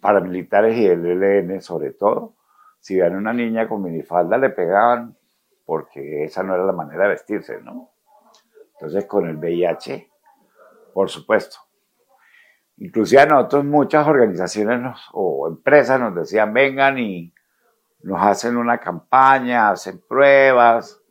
paramilitares 0.00 0.76
y 0.76 0.86
el 0.86 1.04
ELN 1.04 1.60
sobre 1.60 1.92
todo, 1.92 2.36
si 2.80 2.96
veían 2.96 3.16
una 3.16 3.32
niña 3.32 3.68
con 3.68 3.82
minifalda 3.82 4.38
le 4.38 4.50
pegaban 4.50 5.16
porque 5.64 6.24
esa 6.24 6.42
no 6.42 6.54
era 6.54 6.64
la 6.64 6.72
manera 6.72 7.04
de 7.04 7.10
vestirse, 7.10 7.60
¿no? 7.60 7.90
Entonces 8.74 9.04
con 9.06 9.28
el 9.28 9.36
VIH, 9.36 10.10
por 10.94 11.10
supuesto. 11.10 11.58
Inclusive 12.78 13.22
a 13.22 13.26
nosotros 13.26 13.64
muchas 13.64 14.06
organizaciones 14.06 14.96
o 15.12 15.48
empresas 15.48 15.98
nos 16.00 16.14
decían 16.14 16.54
vengan 16.54 16.98
y 16.98 17.34
nos 18.02 18.22
hacen 18.22 18.56
una 18.56 18.78
campaña, 18.78 19.70
hacen 19.70 20.00
pruebas, 20.08 21.02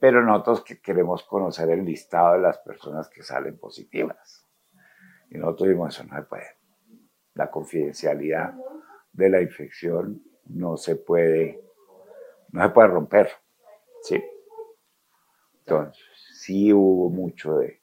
pero 0.00 0.22
nosotros 0.22 0.62
que 0.62 0.80
queremos 0.80 1.24
conocer 1.24 1.70
el 1.70 1.84
listado 1.84 2.34
de 2.34 2.40
las 2.40 2.58
personas 2.58 3.08
que 3.08 3.22
salen 3.22 3.58
positivas. 3.58 4.46
Y 5.30 5.38
nosotros 5.38 5.68
dijimos, 5.68 5.94
eso 5.94 6.04
no 6.04 6.16
se 6.16 6.22
puede. 6.22 6.58
La 7.34 7.50
confidencialidad 7.50 8.54
de 9.12 9.30
la 9.30 9.40
infección 9.40 10.22
no 10.46 10.76
se 10.76 10.96
puede, 10.96 11.62
no 12.52 12.62
se 12.62 12.68
puede 12.70 12.88
romper. 12.88 13.30
¿sí? 14.02 14.22
Entonces, 15.60 16.02
sí 16.34 16.72
hubo 16.72 17.10
mucho 17.10 17.58
de, 17.58 17.82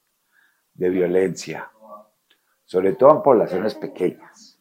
de 0.74 0.90
violencia, 0.90 1.70
sobre 2.64 2.94
todo 2.94 3.12
en 3.12 3.22
poblaciones 3.24 3.76
pequeñas. 3.76 4.60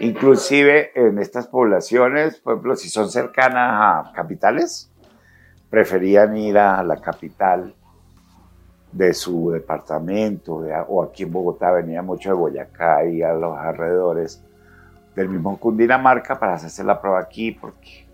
Inclusive 0.00 0.92
en 0.94 1.18
estas 1.18 1.48
poblaciones, 1.48 2.40
por 2.40 2.54
ejemplo, 2.54 2.76
si 2.76 2.88
son 2.88 3.10
cercanas 3.10 4.06
a 4.08 4.12
capitales, 4.12 4.92
preferían 5.70 6.36
ir 6.36 6.58
a 6.58 6.82
la 6.82 6.96
capital 6.96 7.74
de 8.92 9.12
su 9.12 9.50
departamento, 9.50 10.62
o 10.88 11.02
aquí 11.02 11.24
en 11.24 11.32
Bogotá 11.32 11.70
venía 11.70 12.02
mucho 12.02 12.30
de 12.30 12.34
Boyacá 12.34 13.04
y 13.04 13.22
a 13.22 13.32
los 13.34 13.56
alrededores 13.56 14.42
del 15.14 15.28
mismo 15.28 15.58
Cundinamarca 15.58 16.38
para 16.38 16.54
hacerse 16.54 16.82
la 16.84 17.00
prueba 17.00 17.20
aquí, 17.20 17.52
porque 17.52 18.06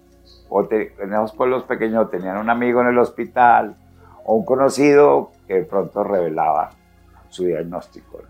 en 0.99 1.13
esos 1.13 1.33
pueblos 1.33 1.65
pequeños 1.65 2.11
tenían 2.11 2.39
un 2.39 2.51
amigo 2.51 2.81
en 2.81 2.89
el 2.89 2.99
hospital 2.99 3.77
o 4.25 4.35
un 4.35 4.45
conocido 4.45 5.31
que 5.47 5.63
pronto 5.63 6.03
revelaba 6.03 6.71
su 7.29 7.45
diagnóstico. 7.45 8.23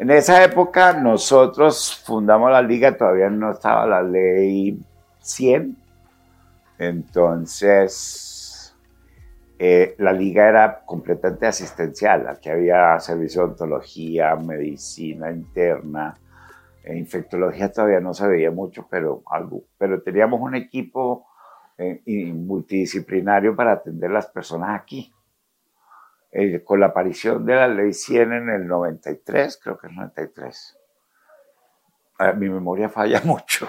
En 0.00 0.10
esa 0.10 0.42
época 0.42 0.94
nosotros 0.94 2.02
fundamos 2.06 2.50
la 2.50 2.62
liga, 2.62 2.96
todavía 2.96 3.28
no 3.28 3.52
estaba 3.52 3.84
la 3.84 4.02
ley 4.02 4.80
100, 5.18 5.76
entonces 6.78 8.74
eh, 9.58 9.94
la 9.98 10.14
liga 10.14 10.48
era 10.48 10.80
completamente 10.86 11.46
asistencial, 11.46 12.28
aquí 12.28 12.48
había 12.48 12.98
servicio 12.98 13.42
de 13.42 13.48
odontología, 13.48 14.36
medicina 14.36 15.30
interna, 15.30 16.14
e 16.82 16.96
infectología 16.96 17.70
todavía 17.70 18.00
no 18.00 18.14
se 18.14 18.26
veía 18.26 18.50
mucho, 18.50 18.86
pero 18.90 19.22
algo, 19.26 19.64
pero 19.76 20.00
teníamos 20.00 20.40
un 20.40 20.54
equipo 20.54 21.26
eh, 21.76 22.00
multidisciplinario 22.06 23.54
para 23.54 23.72
atender 23.72 24.10
las 24.10 24.28
personas 24.28 24.80
aquí. 24.80 25.12
Eh, 26.32 26.62
con 26.62 26.78
la 26.78 26.86
aparición 26.86 27.44
de 27.44 27.56
la 27.56 27.66
ley 27.66 27.92
100 27.92 28.32
en 28.32 28.48
el 28.50 28.66
93, 28.68 29.58
creo 29.62 29.76
que 29.76 29.88
es 29.88 29.92
93. 29.92 30.78
mi 32.36 32.48
memoria 32.48 32.88
falla 32.88 33.20
mucho. 33.24 33.68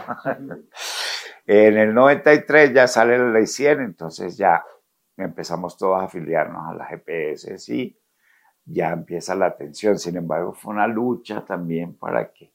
en 1.48 1.78
el 1.78 1.94
93 1.94 2.74
ya 2.74 2.88
sale 2.88 3.18
la 3.18 3.32
ley 3.32 3.48
100, 3.48 3.82
entonces 3.82 4.38
ya 4.38 4.64
empezamos 5.18 5.76
todos 5.78 6.02
a 6.02 6.06
afiliarnos 6.06 6.70
a 6.70 6.76
la 6.76 6.86
GPS 6.86 7.74
y 7.74 7.98
ya 8.64 8.92
empieza 8.92 9.34
la 9.34 9.48
atención. 9.48 9.98
Sin 9.98 10.18
embargo, 10.18 10.54
fue 10.54 10.74
una 10.74 10.88
lucha 10.88 11.44
también 11.44 11.98
para 11.98 12.32
que 12.32 12.54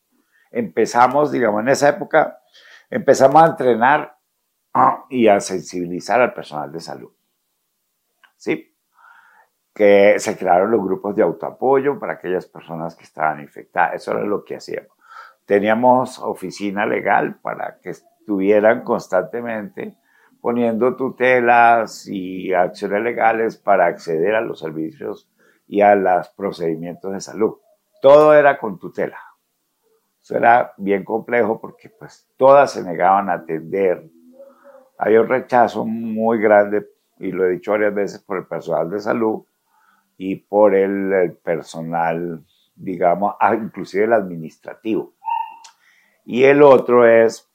empezamos, 0.53 1.33
digamos, 1.33 1.63
en 1.63 1.69
esa 1.69 1.89
época, 1.89 2.41
empezamos 2.91 3.43
a 3.43 3.47
entrenar 3.47 4.17
ah, 4.73 5.05
y 5.11 5.27
a 5.27 5.41
sensibilizar 5.41 6.21
al 6.21 6.33
personal 6.33 6.71
de 6.71 6.81
salud. 6.81 7.13
¿Sí? 8.37 8.76
Que 9.77 10.19
se 10.19 10.39
crearon 10.39 10.71
los 10.71 10.83
grupos 10.83 11.15
de 11.15 11.23
autoapoyo 11.23 11.99
para 11.99 12.15
aquellas 12.15 12.47
personas 12.47 12.97
que 12.97 13.05
estaban 13.05 13.41
infectadas. 13.41 13.97
Eso 13.97 14.13
era 14.13 14.23
lo 14.23 14.43
que 14.43 14.57
hacíamos. 14.57 14.97
Teníamos 15.45 16.19
oficina 16.19 16.87
legal 16.87 17.37
para 17.43 17.79
que 17.83 17.91
estuvieran 17.91 18.83
constantemente 18.85 19.95
poniendo 20.41 20.97
tutelas 20.97 22.09
y 22.09 22.55
acciones 22.55 23.03
legales 23.03 23.59
para 23.59 23.87
acceder 23.87 24.35
a 24.35 24.41
los 24.41 24.61
servicios 24.61 25.29
y 25.69 25.83
a 25.83 25.95
los 25.95 26.31
procedimientos 26.31 27.13
de 27.13 27.21
salud. 27.21 27.57
Todo 28.01 28.33
era 28.33 28.59
con 28.59 28.79
tutela. 28.79 29.19
Eso 30.23 30.37
era 30.37 30.73
bien 30.79 31.05
complejo 31.05 31.61
porque 31.61 31.91
pues 31.91 32.27
todas 32.39 32.73
se 32.73 32.83
negaban 32.83 33.29
a 33.29 33.35
atender. 33.35 34.09
Había 34.97 35.21
un 35.21 35.29
rechazo 35.29 35.85
muy 35.85 36.41
grande, 36.41 36.89
y 37.19 37.31
lo 37.31 37.45
he 37.45 37.51
dicho 37.51 37.73
varias 37.73 37.95
veces, 37.95 38.23
por 38.23 38.39
el 38.39 38.47
personal 38.47 38.89
de 38.89 39.01
salud, 39.01 39.45
y 40.19 40.37
por 40.37 40.75
el, 40.75 41.37
personal, 41.43 42.45
digamos, 42.75 43.35
ah, 43.41 43.55
inclusive 43.55 44.05
el 44.05 44.13
administrativo. 44.13 45.15
Y 46.25 46.45
el 46.45 46.63
otro 46.63 47.07
es 47.07 47.49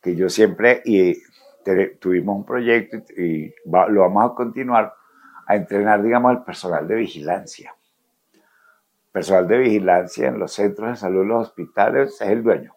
que 0.00 0.14
yo 0.14 0.28
siempre, 0.28 0.82
y 0.84 1.16
tuvimos 1.98 2.36
un 2.36 2.44
proyecto 2.44 2.98
y, 3.16 3.54
lo 3.64 4.00
vamos 4.02 4.30
a 4.30 4.34
continuar, 4.34 4.94
a 5.46 5.56
entrenar, 5.56 6.02
digamos, 6.02 6.30
al 6.30 6.44
personal 6.44 6.86
de 6.86 6.96
vigilancia. 6.96 7.74
Personal 9.10 9.48
de 9.48 9.58
vigilancia 9.58 10.28
en 10.28 10.38
los 10.38 10.52
centros 10.52 10.90
de 10.90 10.96
salud, 10.96 11.24
los 11.24 11.48
hospitales, 11.48 12.20
es 12.20 12.28
el 12.28 12.42
dueño. 12.42 12.74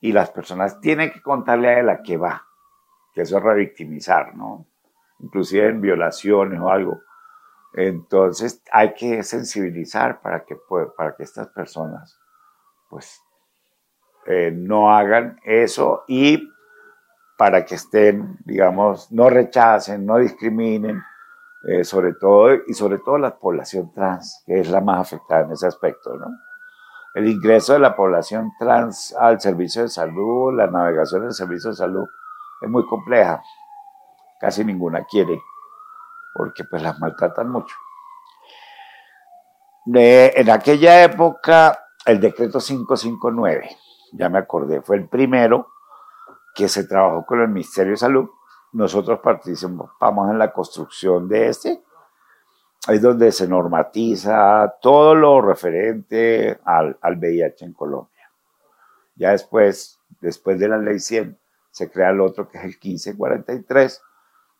Y 0.00 0.12
las 0.12 0.30
personas 0.30 0.80
tienen 0.80 1.10
que 1.10 1.20
contarle 1.20 1.68
a 1.68 1.80
él 1.80 1.88
a 1.88 2.02
qué 2.02 2.16
va, 2.16 2.46
que 3.12 3.22
eso 3.22 3.38
es 3.38 3.42
revictimizar, 3.42 4.34
¿no? 4.34 4.66
Inclusive 5.18 5.68
en 5.68 5.80
violaciones 5.80 6.60
o 6.60 6.70
algo. 6.70 7.00
Entonces 7.74 8.62
hay 8.70 8.94
que 8.94 9.22
sensibilizar 9.22 10.20
para 10.20 10.44
que, 10.44 10.56
para 10.96 11.14
que 11.16 11.24
estas 11.24 11.48
personas 11.48 12.18
pues 12.88 13.20
eh, 14.26 14.52
no 14.54 14.94
hagan 14.94 15.40
eso 15.44 16.04
y 16.06 16.48
para 17.36 17.64
que 17.64 17.74
estén, 17.74 18.38
digamos, 18.44 19.10
no 19.10 19.28
rechacen, 19.28 20.06
no 20.06 20.18
discriminen, 20.18 21.02
eh, 21.66 21.82
sobre 21.82 22.12
todo 22.14 22.54
y 22.66 22.74
sobre 22.74 22.98
todo 22.98 23.18
la 23.18 23.36
población 23.36 23.92
trans, 23.92 24.42
que 24.46 24.60
es 24.60 24.70
la 24.70 24.80
más 24.80 25.00
afectada 25.00 25.46
en 25.46 25.52
ese 25.52 25.66
aspecto, 25.66 26.16
¿no? 26.16 26.26
El 27.14 27.28
ingreso 27.28 27.72
de 27.72 27.78
la 27.78 27.96
población 27.96 28.52
trans 28.58 29.14
al 29.18 29.40
servicio 29.40 29.82
de 29.82 29.88
salud, 29.88 30.52
la 30.54 30.66
navegación 30.66 31.22
del 31.22 31.32
servicio 31.32 31.70
de 31.70 31.76
salud 31.76 32.06
es 32.60 32.68
muy 32.68 32.84
compleja 32.86 33.40
casi 34.44 34.62
ninguna 34.62 35.04
quiere, 35.04 35.42
porque 36.34 36.64
pues 36.64 36.82
las 36.82 37.00
maltratan 37.00 37.48
mucho. 37.48 37.74
en 39.86 40.50
aquella 40.50 41.02
época, 41.02 41.86
el 42.04 42.20
decreto 42.20 42.58
559, 42.58 43.70
ya 44.12 44.28
me 44.28 44.38
acordé, 44.38 44.82
fue 44.82 44.96
el 44.96 45.08
primero 45.08 45.70
que 46.54 46.68
se 46.68 46.84
trabajó 46.84 47.24
con 47.24 47.40
el 47.40 47.48
Ministerio 47.48 47.92
de 47.92 47.96
Salud. 47.96 48.28
Nosotros 48.72 49.20
participamos 49.20 50.30
en 50.30 50.38
la 50.38 50.52
construcción 50.52 51.26
de 51.26 51.48
este. 51.48 51.82
Es 52.86 53.00
donde 53.00 53.32
se 53.32 53.48
normatiza 53.48 54.74
todo 54.82 55.14
lo 55.14 55.40
referente 55.40 56.60
al, 56.66 56.98
al 57.00 57.16
VIH 57.16 57.64
en 57.64 57.72
Colombia. 57.72 58.30
Ya 59.16 59.30
después, 59.30 59.98
después 60.20 60.58
de 60.58 60.68
la 60.68 60.76
ley 60.76 60.98
100, 60.98 61.38
se 61.70 61.90
crea 61.90 62.10
el 62.10 62.20
otro 62.20 62.46
que 62.46 62.58
es 62.58 62.64
el 62.64 62.70
1543, 62.72 64.02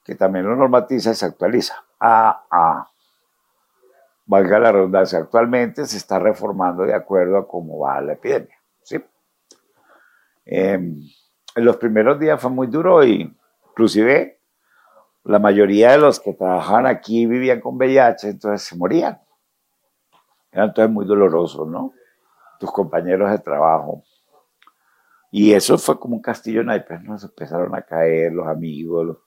que 0.05 0.15
también 0.15 0.47
lo 0.47 0.55
normatiza 0.55 1.11
y 1.11 1.15
se 1.15 1.27
actualiza. 1.27 1.85
A, 1.99 2.45
a, 2.51 2.89
valga 4.27 4.59
la 4.59 4.73
redundancia, 4.73 5.19
actualmente 5.19 5.87
se 5.87 5.97
está 5.97 6.19
reformando 6.19 6.85
de 6.85 6.95
acuerdo 6.95 7.39
a 7.39 7.49
cómo 7.49 7.79
va 7.81 8.01
la 8.01 8.13
epidemia. 8.15 8.57
¿sí? 8.83 9.03
Em, 10.45 11.01
en 11.57 11.65
los 11.65 11.77
primeros 11.77 12.19
días 12.19 12.41
fue 12.41 12.51
muy 12.51 12.67
duro 12.67 13.05
y 13.05 13.35
inclusive 13.71 14.41
la 15.25 15.39
mayoría 15.39 15.93
de 15.93 15.99
los 15.99 16.21
que 16.21 16.35
trabajaban 16.35 16.87
aquí 16.87 17.27
vivían 17.27 17.61
con 17.61 17.77
VIH, 17.77 18.29
entonces 18.29 18.67
se 18.69 18.77
morían. 18.77 19.21
Era 20.53 20.65
entonces 20.65 20.93
muy 20.93 21.07
doloroso, 21.07 21.65
¿no? 21.65 21.95
tus 22.59 22.73
compañeros 22.73 23.31
de 23.31 23.39
trabajo. 23.39 24.03
Y 25.31 25.53
eso 25.53 25.79
fue 25.79 25.99
como 25.99 26.17
un 26.17 26.23
castillo 26.23 26.63
naipes, 26.63 27.03
nos 27.03 27.25
empezaron 27.25 27.75
a 27.75 27.83
caer 27.83 28.33
los 28.33 28.47
amigos. 28.47 29.19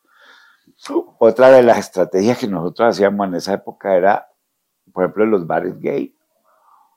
Otra 1.20 1.50
de 1.50 1.64
las 1.64 1.80
estrategias 1.80 2.38
que 2.38 2.48
nosotros 2.48 2.90
hacíamos 2.90 3.28
en 3.28 3.36
esa 3.36 3.54
época 3.54 3.96
era, 3.96 4.28
por 4.94 5.04
ejemplo, 5.04 5.24
en 5.24 5.32
los 5.32 5.48
bares 5.48 5.80
gay, 5.80 6.16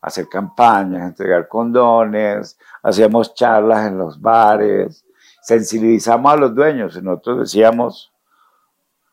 hacer 0.03 0.29
campañas, 0.29 1.09
entregar 1.09 1.49
condones, 1.49 2.59
hacíamos 2.83 3.35
charlas 3.35 3.87
en 3.87 3.99
los 3.99 4.21
bares, 4.21 5.05
sensibilizamos 5.43 6.33
a 6.33 6.37
los 6.37 6.55
dueños 6.55 6.97
y 6.97 7.03
nosotros 7.03 7.41
decíamos, 7.41 8.13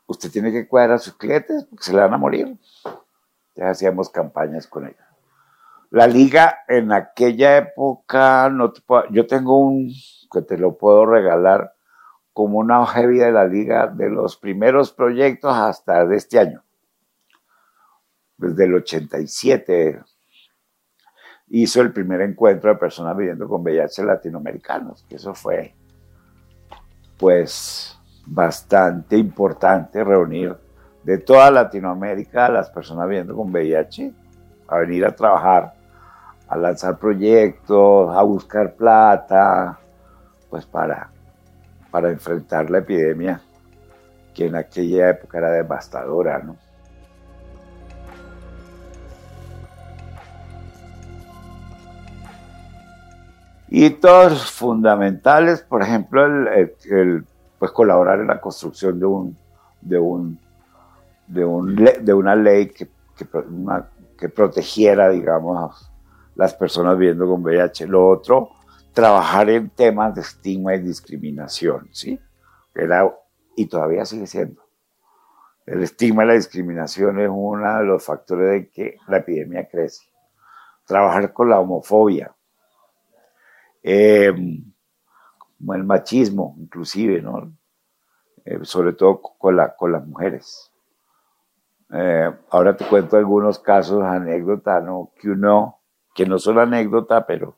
usted 0.05 0.31
tiene 0.31 0.51
que 0.51 0.67
cuidar 0.67 0.91
a 0.91 0.99
sus 0.99 1.15
clientes 1.15 1.65
porque 1.69 1.83
se 1.83 1.93
le 1.93 1.99
van 1.99 2.13
a 2.13 2.17
morir. 2.17 2.57
Ya 3.55 3.69
hacíamos 3.69 4.09
campañas 4.09 4.67
con 4.67 4.85
ellos. 4.85 4.99
La 5.89 6.05
liga 6.05 6.59
en 6.67 6.91
aquella 6.91 7.57
época, 7.57 8.49
no 8.49 8.73
yo 9.09 9.25
tengo 9.25 9.57
un 9.57 9.91
que 10.31 10.41
te 10.41 10.57
lo 10.57 10.77
puedo 10.77 11.05
regalar 11.05 11.76
como 12.37 12.59
una 12.59 12.85
vida 13.07 13.25
de 13.25 13.31
la 13.31 13.47
liga 13.47 13.87
de 13.87 14.11
los 14.11 14.37
primeros 14.37 14.93
proyectos 14.93 15.51
hasta 15.55 16.05
de 16.05 16.17
este 16.17 16.37
año. 16.37 16.61
Desde 18.37 18.65
el 18.65 18.75
87 18.75 19.99
hizo 21.47 21.81
el 21.81 21.91
primer 21.91 22.21
encuentro 22.21 22.69
de 22.69 22.75
personas 22.77 23.17
viviendo 23.17 23.47
con 23.47 23.63
VIH 23.63 24.03
latinoamericanos, 24.03 25.03
que 25.09 25.15
eso 25.15 25.33
fue 25.33 25.73
pues 27.17 27.97
bastante 28.27 29.17
importante 29.17 30.03
reunir 30.03 30.55
de 31.01 31.17
toda 31.17 31.49
Latinoamérica 31.49 32.45
a 32.45 32.51
las 32.51 32.69
personas 32.69 33.07
viviendo 33.09 33.35
con 33.35 33.49
VIH 33.49 34.13
a 34.67 34.77
venir 34.77 35.07
a 35.07 35.15
trabajar 35.15 35.73
a 36.47 36.55
lanzar 36.55 36.99
proyectos, 36.99 38.15
a 38.15 38.21
buscar 38.21 38.75
plata, 38.75 39.79
pues 40.51 40.67
para, 40.67 41.16
para 41.97 42.11
enfrentar 42.11 42.69
la 42.69 42.77
epidemia 42.77 43.41
que 44.31 44.45
en 44.45 44.55
aquella 44.55 45.09
época 45.09 45.39
era 45.39 45.49
devastadora, 45.49 46.37
¿no? 46.43 46.55
Todos 53.99 54.51
fundamentales, 54.51 55.63
por 55.63 55.81
ejemplo, 55.81 56.23
el, 56.23 57.25
pues 57.57 57.71
colaborar 57.71 58.19
en 58.19 58.27
la 58.27 58.39
construcción 58.39 58.99
de 58.99 59.05
un, 59.07 59.35
de 59.81 59.97
un, 59.97 60.39
de, 61.25 61.43
un, 61.43 61.75
de 61.75 62.13
una 62.13 62.35
ley 62.35 62.67
que, 62.67 62.87
que, 63.17 63.25
que 64.19 64.29
protegiera, 64.29 65.09
digamos, 65.09 65.91
las 66.35 66.53
personas 66.53 66.95
viviendo 66.95 67.27
con 67.27 67.41
VIH. 67.41 67.87
Lo 67.87 68.07
otro, 68.07 68.51
trabajar 68.97 69.47
en 69.51 69.69
temas 69.69 70.15
de 70.15 70.21
estigma 70.21 70.73
y 70.73 70.79
discriminación, 70.79 71.87
¿sí? 71.91 72.19
Era, 72.73 73.15
y 73.55 73.67
todavía 73.67 74.05
sigue 74.05 74.25
siendo. 74.25 74.63
El 75.67 75.83
estigma 75.83 76.23
y 76.23 76.27
la 76.29 76.33
discriminación 76.33 77.19
es 77.19 77.29
uno 77.31 77.77
de 77.77 77.85
los 77.85 78.03
factores 78.03 78.49
de 78.49 78.69
que 78.71 78.97
la 79.07 79.17
epidemia 79.17 79.67
crece. 79.69 80.07
Trabajar 80.83 81.31
con 81.31 81.47
la 81.47 81.59
homofobia, 81.59 82.35
eh, 83.83 84.33
el 84.33 85.83
machismo, 85.83 86.55
inclusive, 86.57 87.21
¿no? 87.21 87.53
Eh, 88.45 88.57
sobre 88.63 88.93
todo 88.93 89.21
con, 89.21 89.59
con 89.77 89.91
las 89.91 90.07
mujeres. 90.07 90.71
Eh, 91.93 92.31
ahora 92.49 92.75
te 92.75 92.83
cuento 92.87 93.15
algunos 93.15 93.59
casos, 93.59 94.01
anécdotas, 94.03 94.83
¿no? 94.83 95.11
Que 95.21 95.29
uno 95.29 95.81
que 96.15 96.25
no 96.25 96.39
son 96.39 96.57
anécdota, 96.57 97.27
pero 97.27 97.57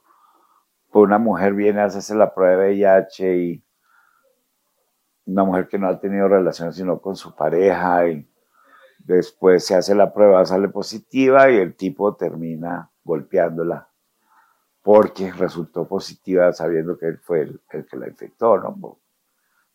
una 0.91 1.17
mujer 1.17 1.53
viene 1.53 1.81
a 1.81 1.85
hacerse 1.85 2.15
la 2.15 2.33
prueba 2.33 2.63
de 2.63 2.69
VIH 2.71 3.37
y 3.37 3.63
una 5.25 5.43
mujer 5.43 5.67
que 5.67 5.77
no 5.77 5.87
ha 5.87 5.99
tenido 5.99 6.27
relaciones 6.27 6.75
sino 6.75 6.99
con 6.99 7.15
su 7.15 7.35
pareja 7.35 8.07
y 8.07 8.27
después 8.97 9.65
se 9.65 9.75
hace 9.75 9.93
la 9.95 10.13
prueba, 10.13 10.45
sale 10.45 10.69
positiva 10.69 11.49
y 11.51 11.57
el 11.57 11.75
tipo 11.75 12.15
termina 12.15 12.91
golpeándola 13.03 13.87
porque 14.81 15.31
resultó 15.31 15.87
positiva 15.87 16.51
sabiendo 16.53 16.97
que 16.97 17.07
él 17.07 17.19
fue 17.19 17.41
el, 17.41 17.61
el 17.69 17.85
que 17.85 17.97
la 17.97 18.07
infectó, 18.07 18.57
¿no? 18.57 18.99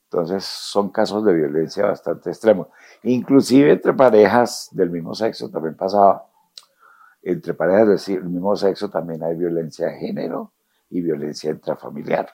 Entonces 0.04 0.44
son 0.44 0.90
casos 0.90 1.24
de 1.24 1.34
violencia 1.34 1.86
bastante 1.86 2.30
extremos. 2.30 2.68
Inclusive 3.02 3.72
entre 3.72 3.92
parejas 3.92 4.68
del 4.72 4.90
mismo 4.90 5.14
sexo 5.14 5.50
también 5.50 5.76
pasaba 5.76 6.26
entre 7.22 7.54
parejas 7.54 8.06
del 8.06 8.24
mismo 8.24 8.54
sexo 8.54 8.90
también 8.90 9.22
hay 9.22 9.34
violencia 9.34 9.86
de 9.86 9.98
género 9.98 10.53
y 10.94 11.02
violencia 11.02 11.50
intrafamiliar. 11.50 12.28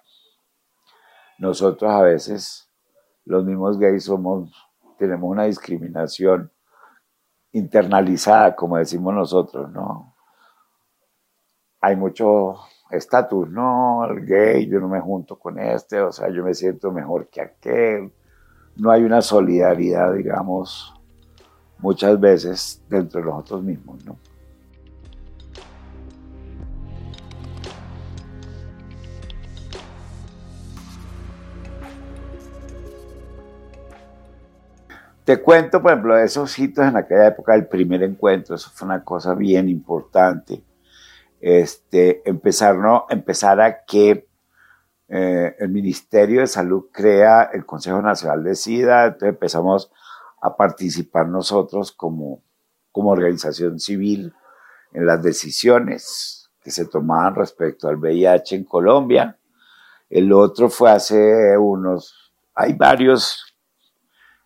Nosotros 1.39 1.91
a 1.91 2.03
veces, 2.03 2.71
los 3.25 3.43
mismos 3.45 3.79
gays, 3.79 4.05
somos, 4.05 4.53
tenemos 4.99 5.31
una 5.31 5.45
discriminación 5.45 6.53
internalizada, 7.53 8.55
como 8.55 8.77
decimos 8.77 9.15
nosotros, 9.15 9.73
¿no? 9.73 10.15
Hay 11.81 11.97
mucho 11.97 12.57
estatus, 12.91 13.49
no, 13.49 14.05
el 14.05 14.27
gay, 14.27 14.69
yo 14.69 14.79
no 14.79 14.89
me 14.89 15.01
junto 15.01 15.39
con 15.39 15.59
este, 15.59 16.01
o 16.03 16.13
sea, 16.13 16.29
yo 16.29 16.45
me 16.45 16.53
siento 16.53 16.93
mejor 16.93 17.29
que 17.29 17.41
aquel. 17.41 18.13
No 18.77 18.91
hay 18.91 19.03
una 19.03 19.23
solidaridad, 19.23 20.13
digamos, 20.13 20.95
muchas 21.79 22.21
veces 22.21 22.85
dentro 22.91 23.21
de 23.21 23.27
nosotros 23.27 23.63
mismos, 23.63 24.05
¿no? 24.05 24.19
Te 35.31 35.41
cuento, 35.41 35.81
por 35.81 35.93
ejemplo, 35.93 36.19
esos 36.19 36.59
hitos 36.59 36.85
en 36.85 36.97
aquella 36.97 37.29
época 37.29 37.53
del 37.53 37.69
primer 37.69 38.03
encuentro, 38.03 38.57
eso 38.57 38.69
fue 38.75 38.87
una 38.87 39.05
cosa 39.05 39.33
bien 39.37 39.69
importante. 39.69 40.65
Este, 41.41 42.29
empezar, 42.29 42.75
¿no? 42.75 43.07
empezar 43.09 43.61
a 43.61 43.85
que 43.85 44.27
eh, 45.09 45.55
el 45.57 45.69
Ministerio 45.69 46.41
de 46.41 46.49
Salud 46.49 46.87
crea 46.91 47.45
el 47.53 47.65
Consejo 47.65 48.03
Nacional 48.03 48.43
de 48.43 48.57
SIDA, 48.57 49.05
entonces 49.05 49.29
empezamos 49.29 49.93
a 50.43 50.57
participar 50.57 51.29
nosotros 51.29 51.93
como, 51.93 52.43
como 52.91 53.11
organización 53.11 53.79
civil 53.79 54.35
en 54.93 55.07
las 55.07 55.23
decisiones 55.23 56.51
que 56.61 56.73
se 56.73 56.87
tomaban 56.87 57.37
respecto 57.37 57.87
al 57.87 57.99
VIH 57.99 58.57
en 58.57 58.65
Colombia. 58.65 59.39
El 60.09 60.33
otro 60.33 60.69
fue 60.69 60.91
hace 60.91 61.57
unos, 61.57 62.33
hay 62.53 62.73
varios 62.73 63.50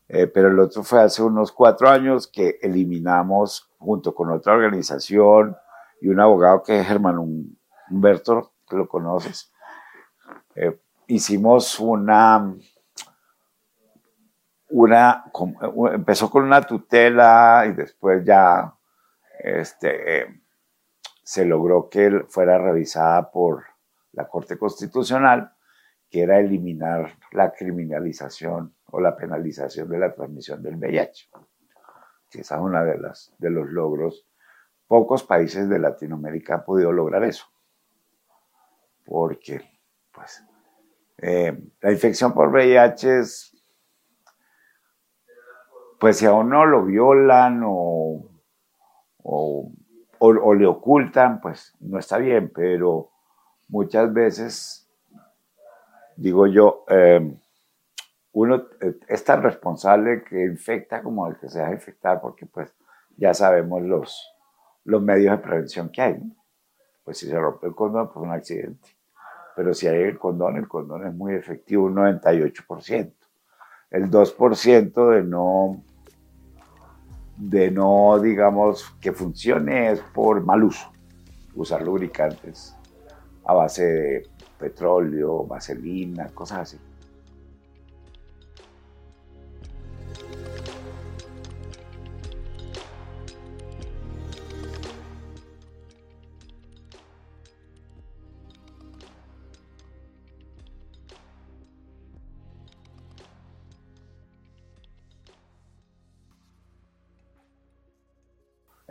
eh, 0.09 0.27
pero 0.27 0.49
el 0.49 0.59
otro 0.59 0.83
fue 0.83 1.03
hace 1.03 1.23
unos 1.23 1.51
cuatro 1.53 1.89
años 1.89 2.29
que 2.29 2.59
eliminamos 2.61 3.71
junto 3.79 4.15
con 4.15 4.31
otra 4.31 4.53
organización 4.53 5.57
y 6.01 6.09
un 6.09 6.21
abogado 6.21 6.63
que 6.63 6.79
es 6.79 6.87
Germán 6.87 7.19
Humberto, 7.91 8.53
que 8.69 8.77
lo 8.77 8.87
conoces. 8.87 9.53
Eh, 10.55 10.79
hicimos 11.07 11.81
una, 11.81 12.55
una, 14.69 15.25
empezó 15.93 16.31
con 16.31 16.45
una 16.45 16.61
tutela 16.63 17.65
y 17.67 17.73
después 17.73 18.25
ya 18.25 18.75
este, 19.39 20.43
se 21.23 21.47
logró 21.47 21.89
que 21.89 22.25
fuera 22.29 22.59
revisada 22.59 23.31
por 23.31 23.65
la 24.13 24.29
Corte 24.29 24.59
Constitucional, 24.59 25.53
que 26.11 26.23
era 26.23 26.39
eliminar 26.39 27.17
la 27.33 27.53
criminalización 27.53 28.74
o 28.95 29.01
la 29.01 29.17
penalización 29.17 29.89
de 29.89 29.99
la 29.99 30.15
transmisión 30.15 30.63
del 30.63 30.77
VIH. 30.77 31.29
esa 32.35 32.55
es 32.55 32.61
una 32.61 32.85
de, 32.85 32.97
las, 32.97 33.35
de 33.39 33.51
los 33.51 33.69
logros. 33.69 34.25
Pocos 34.87 35.25
países 35.25 35.69
de 35.69 35.81
Latinoamérica 35.81 36.55
han 36.55 36.65
podido 36.65 36.93
lograr 36.93 37.25
eso. 37.25 37.45
Porque, 39.05 39.61
pues, 40.13 40.45
eh, 41.19 41.61
la 41.81 41.91
infección 41.91 42.33
por 42.33 42.51
VIH 42.51 43.19
es, 43.19 43.57
pues 45.99 46.19
si 46.19 46.27
a 46.27 46.33
uno 46.33 46.65
lo 46.65 46.85
violan 46.85 47.63
o, 47.65 48.31
o 49.23 50.55
le 50.55 50.67
ocultan, 50.67 51.41
pues 51.41 51.75
no 51.81 51.99
está 51.99 52.19
bien, 52.19 52.53
pero 52.55 53.11
muchas 53.67 54.13
veces, 54.13 54.89
digo 56.17 56.47
yo, 56.47 56.85
eh, 56.89 57.37
uno 58.35 58.67
eh, 58.81 58.99
es 59.09 59.25
tan 59.25 59.43
responsable 59.43 60.25
que 60.25 60.45
infecta 60.45 61.03
como 61.03 61.27
el 61.29 61.37
que 61.37 61.49
se 61.49 61.61
deja 61.61 61.73
infectar, 61.73 62.21
porque 62.21 62.47
pues 62.47 62.75
ya 63.17 63.33
sabemos 63.33 63.83
los, 63.83 64.35
los 64.85 65.01
medios 65.03 65.37
de 65.37 65.43
prevención 65.43 65.89
que 65.89 66.03
hay. 66.03 66.21
Pues 67.05 67.19
si 67.19 67.27
se 67.27 67.39
rompe 67.39 67.69
el 67.69 67.75
condón, 67.75 68.11
pues 68.13 68.25
un 68.25 68.33
accidente. 68.33 68.89
Pero 69.55 69.73
si 69.73 69.87
hay 69.87 70.03
el 70.03 70.19
condón, 70.19 70.57
el 70.57 70.67
condón 70.67 71.07
es 71.07 71.15
muy 71.15 71.35
efectivo, 71.35 71.85
un 71.85 71.95
98%. 71.95 73.13
El 73.91 74.11
2% 74.11 75.11
de 75.11 75.23
no, 75.23 75.85
de 77.37 77.71
no, 77.71 78.19
digamos, 78.19 78.97
que 79.01 79.13
funcione 79.13 79.93
es 79.93 80.01
por 80.01 80.45
mal 80.45 80.65
uso. 80.65 80.91
Usar 81.55 81.83
lubricantes 81.83 82.77
a 83.45 83.55
base 83.55 83.85
de 83.85 84.29
petróleo, 84.59 85.45
vaselina, 85.45 86.27
cosas 86.35 86.61
así. 86.61 86.94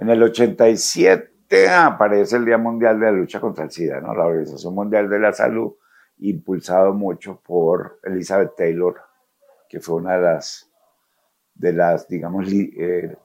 En 0.03 0.09
el 0.09 0.21
87 0.21 1.69
aparece 1.69 2.35
el 2.35 2.43
Día 2.43 2.57
Mundial 2.57 2.99
de 2.99 3.05
la 3.05 3.11
Lucha 3.13 3.39
contra 3.39 3.63
el 3.63 3.71
SIDA, 3.71 4.01
¿no? 4.01 4.13
la 4.13 4.25
Organización 4.25 4.75
Mundial 4.75 5.09
de 5.09 5.17
la 5.17 5.31
Salud, 5.31 5.75
impulsado 6.17 6.91
mucho 6.91 7.39
por 7.39 8.01
Elizabeth 8.03 8.53
Taylor, 8.53 8.99
que 9.69 9.79
fue 9.79 9.95
una 9.95 10.15
de 10.17 10.21
las, 10.21 10.69
de 11.55 11.71
las 11.71 12.05
digamos, 12.09 12.51
eh, 12.51 13.15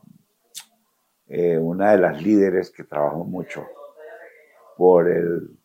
eh, 1.26 1.58
una 1.58 1.90
de 1.90 1.98
las 1.98 2.22
líderes 2.22 2.70
que 2.70 2.84
trabajó 2.84 3.24
mucho 3.24 3.66
por, 4.76 5.08
el, 5.10 5.58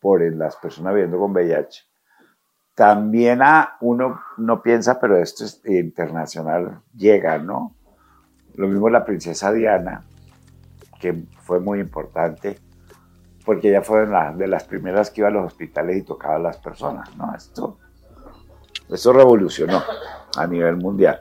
por 0.00 0.22
las 0.22 0.56
personas 0.56 0.94
viviendo 0.94 1.18
con 1.18 1.32
VIH. 1.32 1.82
También 2.74 3.42
a 3.42 3.76
uno 3.82 4.18
no 4.38 4.62
piensa, 4.62 4.98
pero 4.98 5.18
esto 5.18 5.44
es 5.44 5.60
internacional, 5.66 6.80
llega, 6.96 7.36
¿no? 7.36 7.76
Lo 8.54 8.66
mismo 8.66 8.88
la 8.88 9.04
princesa 9.04 9.52
Diana, 9.52 10.06
que 10.98 11.24
fue 11.40 11.60
muy 11.60 11.80
importante 11.80 12.58
porque 13.44 13.68
ella 13.68 13.82
fue 13.82 14.06
de 14.06 14.46
las 14.46 14.64
primeras 14.64 15.10
que 15.10 15.20
iba 15.20 15.28
a 15.28 15.30
los 15.30 15.46
hospitales 15.46 15.98
y 15.98 16.02
tocaba 16.02 16.36
a 16.36 16.38
las 16.38 16.56
personas, 16.56 17.14
¿no? 17.16 17.34
Esto, 17.34 17.78
eso 18.88 19.12
revolucionó 19.12 19.82
a 20.36 20.46
nivel 20.46 20.76
mundial. 20.76 21.20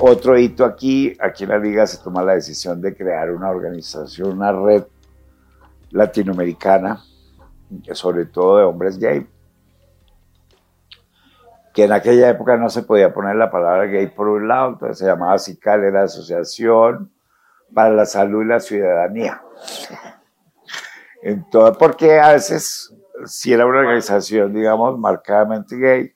Otro 0.00 0.36
hito 0.36 0.64
aquí, 0.64 1.16
aquí 1.20 1.44
en 1.44 1.50
la 1.50 1.58
liga 1.58 1.86
se 1.86 2.02
toma 2.02 2.24
la 2.24 2.34
decisión 2.34 2.80
de 2.80 2.96
crear 2.96 3.30
una 3.30 3.50
organización, 3.50 4.32
una 4.32 4.50
red 4.50 4.84
latinoamericana, 5.92 7.04
sobre 7.92 8.26
todo 8.26 8.58
de 8.58 8.64
hombres 8.64 8.98
gay, 8.98 9.26
que 11.72 11.84
en 11.84 11.92
aquella 11.92 12.28
época 12.28 12.56
no 12.56 12.68
se 12.68 12.82
podía 12.82 13.14
poner 13.14 13.36
la 13.36 13.50
palabra 13.50 13.86
gay 13.86 14.06
por 14.08 14.28
un 14.28 14.48
lado, 14.48 14.70
entonces 14.70 14.98
se 14.98 15.06
llamaba 15.06 15.38
CICAL, 15.38 15.84
era 15.84 16.02
Asociación 16.02 17.10
para 17.74 17.90
la 17.90 18.04
Salud 18.04 18.42
y 18.42 18.48
la 18.48 18.60
Ciudadanía. 18.60 19.42
Entonces, 21.22 21.76
porque 21.78 22.18
a 22.20 22.32
veces, 22.32 22.94
si 23.24 23.52
era 23.52 23.64
una 23.64 23.78
organización, 23.78 24.52
digamos, 24.52 24.98
marcadamente 24.98 25.76
gay, 25.76 26.14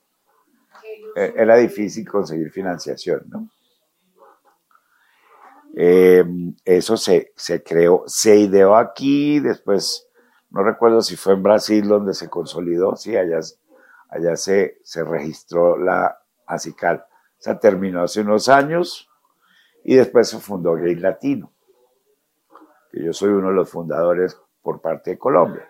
eh, 1.15 1.33
era 1.35 1.55
difícil 1.55 2.07
conseguir 2.07 2.51
financiación, 2.51 3.23
¿no? 3.27 3.49
Em, 5.79 6.55
eso 6.65 6.97
se, 6.97 7.33
se 7.35 7.63
creó, 7.63 8.03
se 8.07 8.35
ideó 8.35 8.75
aquí, 8.75 9.39
después, 9.39 10.07
no 10.49 10.63
recuerdo 10.63 11.01
si 11.01 11.15
fue 11.15 11.33
en 11.33 11.43
Brasil 11.43 11.87
donde 11.87 12.13
se 12.13 12.29
consolidó, 12.29 12.95
sí, 12.95 13.15
allá 13.15 13.39
allá 14.09 14.35
se, 14.35 14.79
se 14.83 15.03
registró 15.03 15.77
la 15.77 16.19
ACICAL. 16.45 16.97
O 16.97 17.41
sea, 17.41 17.59
terminó 17.59 18.01
hace 18.01 18.21
unos 18.21 18.49
años 18.49 19.09
y 19.83 19.95
después 19.95 20.29
se 20.29 20.39
fundó 20.39 20.75
Gay 20.75 20.95
Latino, 20.95 21.51
que 22.91 23.03
yo 23.03 23.13
soy 23.13 23.29
uno 23.29 23.49
de 23.49 23.53
los 23.53 23.69
fundadores 23.69 24.37
por 24.61 24.81
parte 24.81 25.11
de 25.11 25.17
Colombia. 25.17 25.67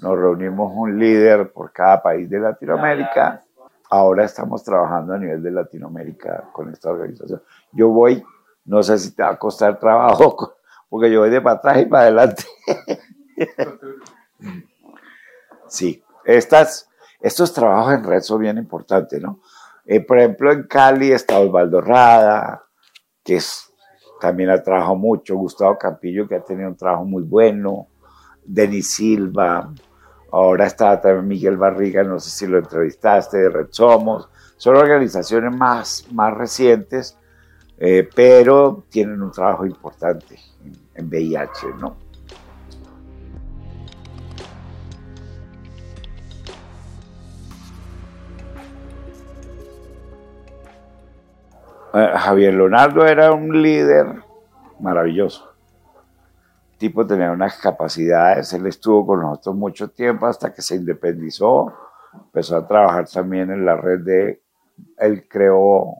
Nos 0.00 0.18
reunimos 0.18 0.72
un 0.74 0.98
líder 0.98 1.52
por 1.52 1.72
cada 1.72 2.02
país 2.02 2.28
de 2.28 2.40
Latinoamérica. 2.40 3.44
Ahora 3.90 4.24
estamos 4.24 4.64
trabajando 4.64 5.14
a 5.14 5.18
nivel 5.18 5.42
de 5.42 5.50
Latinoamérica 5.50 6.48
con 6.52 6.70
esta 6.70 6.90
organización. 6.90 7.42
Yo 7.72 7.88
voy, 7.90 8.24
no 8.64 8.82
sé 8.82 8.98
si 8.98 9.14
te 9.14 9.22
va 9.22 9.30
a 9.30 9.38
costar 9.38 9.78
trabajo, 9.78 10.56
porque 10.88 11.10
yo 11.10 11.20
voy 11.20 11.30
de 11.30 11.40
para 11.40 11.56
atrás 11.56 11.82
y 11.82 11.86
para 11.86 12.02
adelante. 12.04 12.44
Sí, 15.72 16.04
estas, 16.26 16.90
estos 17.22 17.52
trabajos 17.52 17.94
en 17.94 18.04
red 18.04 18.20
son 18.20 18.40
bien 18.40 18.58
importantes, 18.58 19.20
¿no? 19.20 19.40
Eh, 19.84 20.00
por 20.00 20.18
ejemplo, 20.18 20.52
en 20.52 20.64
Cali 20.64 21.12
está 21.12 21.38
Osvaldo 21.38 21.80
Rada, 21.80 22.64
que 23.24 23.36
es, 23.36 23.72
también 24.20 24.50
ha 24.50 24.62
trabajado 24.62 24.96
mucho, 24.96 25.36
Gustavo 25.36 25.78
Campillo, 25.78 26.28
que 26.28 26.36
ha 26.36 26.44
tenido 26.44 26.68
un 26.68 26.76
trabajo 26.76 27.04
muy 27.04 27.22
bueno, 27.22 27.88
Denis 28.44 28.94
Silva, 28.94 29.72
ahora 30.32 30.66
está 30.66 31.00
también 31.00 31.28
Miguel 31.28 31.56
Barriga, 31.56 32.02
no 32.02 32.18
sé 32.18 32.30
si 32.30 32.46
lo 32.46 32.58
entrevistaste, 32.58 33.38
de 33.38 33.48
Red 33.48 33.68
Somos, 33.70 34.28
son 34.56 34.76
organizaciones 34.76 35.56
más, 35.56 36.06
más 36.12 36.34
recientes, 36.34 37.18
eh, 37.78 38.08
pero 38.14 38.84
tienen 38.88 39.22
un 39.22 39.32
trabajo 39.32 39.66
importante 39.66 40.38
en 40.94 41.06
VIH, 41.08 41.66
¿no? 41.80 41.96
Javier 51.92 52.54
Leonardo 52.54 53.06
era 53.06 53.32
un 53.32 53.62
líder 53.62 54.22
maravilloso. 54.80 55.54
El 56.72 56.78
tipo 56.78 57.06
tenía 57.06 57.30
unas 57.30 57.58
capacidades, 57.58 58.52
él 58.54 58.66
estuvo 58.66 59.06
con 59.06 59.20
nosotros 59.20 59.54
mucho 59.56 59.90
tiempo 59.90 60.26
hasta 60.26 60.52
que 60.52 60.62
se 60.62 60.76
independizó, 60.76 61.72
empezó 62.14 62.56
a 62.56 62.66
trabajar 62.66 63.08
también 63.08 63.50
en 63.50 63.64
la 63.64 63.76
red 63.76 64.00
de, 64.00 64.42
él 64.98 65.28
creó 65.28 65.98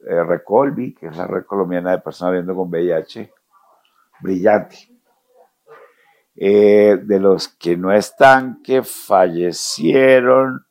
eh, 0.00 0.22
Recolvi, 0.22 0.94
que 0.94 1.08
es 1.08 1.16
la 1.16 1.26
red 1.26 1.44
colombiana 1.44 1.90
de 1.90 1.98
personas 1.98 2.32
viviendo 2.32 2.54
con 2.54 2.68
VIH, 2.70 3.32
brillante. 4.20 4.76
Eh, 6.40 7.00
de 7.02 7.18
los 7.18 7.48
que 7.48 7.76
no 7.76 7.90
están, 7.90 8.62
que 8.62 8.84
fallecieron, 8.84 10.67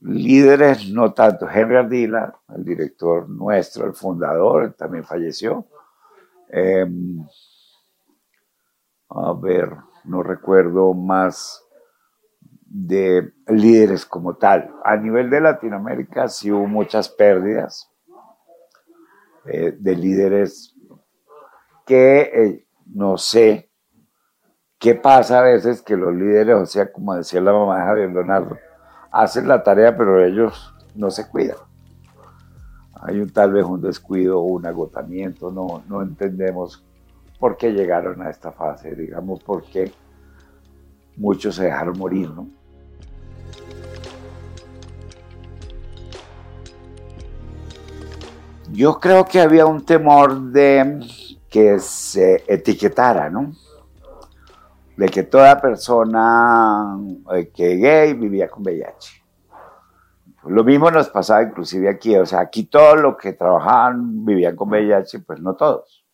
líderes, 0.00 0.88
no 0.90 1.12
tanto. 1.12 1.48
Henry 1.48 1.76
Ardila, 1.76 2.34
el 2.54 2.64
director 2.64 3.28
nuestro, 3.28 3.86
el 3.86 3.94
fundador, 3.94 4.72
también 4.74 5.04
falleció. 5.04 5.66
Em, 6.48 7.24
a 9.10 9.32
ver, 9.34 9.70
no 10.04 10.22
recuerdo 10.22 10.94
más 10.94 11.64
de 12.70 13.32
líderes 13.48 14.06
como 14.06 14.36
tal. 14.36 14.72
A 14.84 14.96
nivel 14.96 15.28
de 15.28 15.40
Latinoamérica 15.40 16.28
sí 16.28 16.52
hubo 16.52 16.66
muchas 16.66 17.08
pérdidas 17.08 17.90
eh, 19.44 19.74
de 19.78 19.96
líderes 19.96 20.74
que 21.84 22.20
eh, 22.20 22.66
no 22.86 23.18
sé 23.18 23.70
qué 24.78 24.94
pasa 24.94 25.40
a 25.40 25.42
veces 25.42 25.82
que 25.82 25.96
los 25.96 26.14
líderes, 26.14 26.54
o 26.56 26.66
sea, 26.66 26.92
como 26.92 27.14
decía 27.14 27.40
la 27.40 27.52
mamá 27.52 27.78
de 27.78 27.84
Javier 27.84 28.10
Leonardo, 28.10 28.58
hacen 29.10 29.48
la 29.48 29.62
tarea, 29.62 29.96
pero 29.96 30.24
ellos 30.24 30.74
no 30.94 31.10
se 31.10 31.28
cuidan. 31.28 31.56
Hay 32.94 33.18
un, 33.20 33.30
tal 33.30 33.52
vez 33.52 33.64
un 33.64 33.80
descuido 33.80 34.40
un 34.40 34.66
agotamiento, 34.66 35.50
no, 35.50 35.82
no 35.88 36.02
entendemos 36.02 36.84
por 37.38 37.56
qué 37.56 37.72
llegaron 37.72 38.20
a 38.22 38.30
esta 38.30 38.52
fase, 38.52 38.94
digamos, 38.94 39.42
por 39.42 39.64
qué 39.64 39.92
muchos 41.16 41.56
se 41.56 41.64
dejaron 41.64 41.98
morir, 41.98 42.30
¿no? 42.30 42.48
Yo 48.72 49.00
creo 49.00 49.24
que 49.24 49.40
había 49.40 49.66
un 49.66 49.84
temor 49.84 50.40
de 50.52 51.00
que 51.48 51.80
se 51.80 52.44
etiquetara, 52.46 53.28
¿no? 53.28 53.52
De 55.00 55.08
que 55.08 55.22
toda 55.22 55.58
persona 55.58 56.94
eh, 57.32 57.50
que 57.54 57.76
gay 57.76 58.12
vivía 58.12 58.50
con 58.50 58.62
VIH. 58.62 59.24
Lo 60.44 60.62
mismo 60.62 60.90
nos 60.90 61.08
pasaba 61.08 61.42
inclusive 61.42 61.88
aquí, 61.88 62.14
o 62.16 62.26
sea, 62.26 62.40
aquí 62.40 62.64
todos 62.64 63.00
los 63.00 63.16
que 63.16 63.32
trabajaban 63.32 64.26
vivían 64.26 64.56
con 64.56 64.68
VIH, 64.68 65.20
pues 65.20 65.40
no 65.40 65.56
todos. 65.56 66.04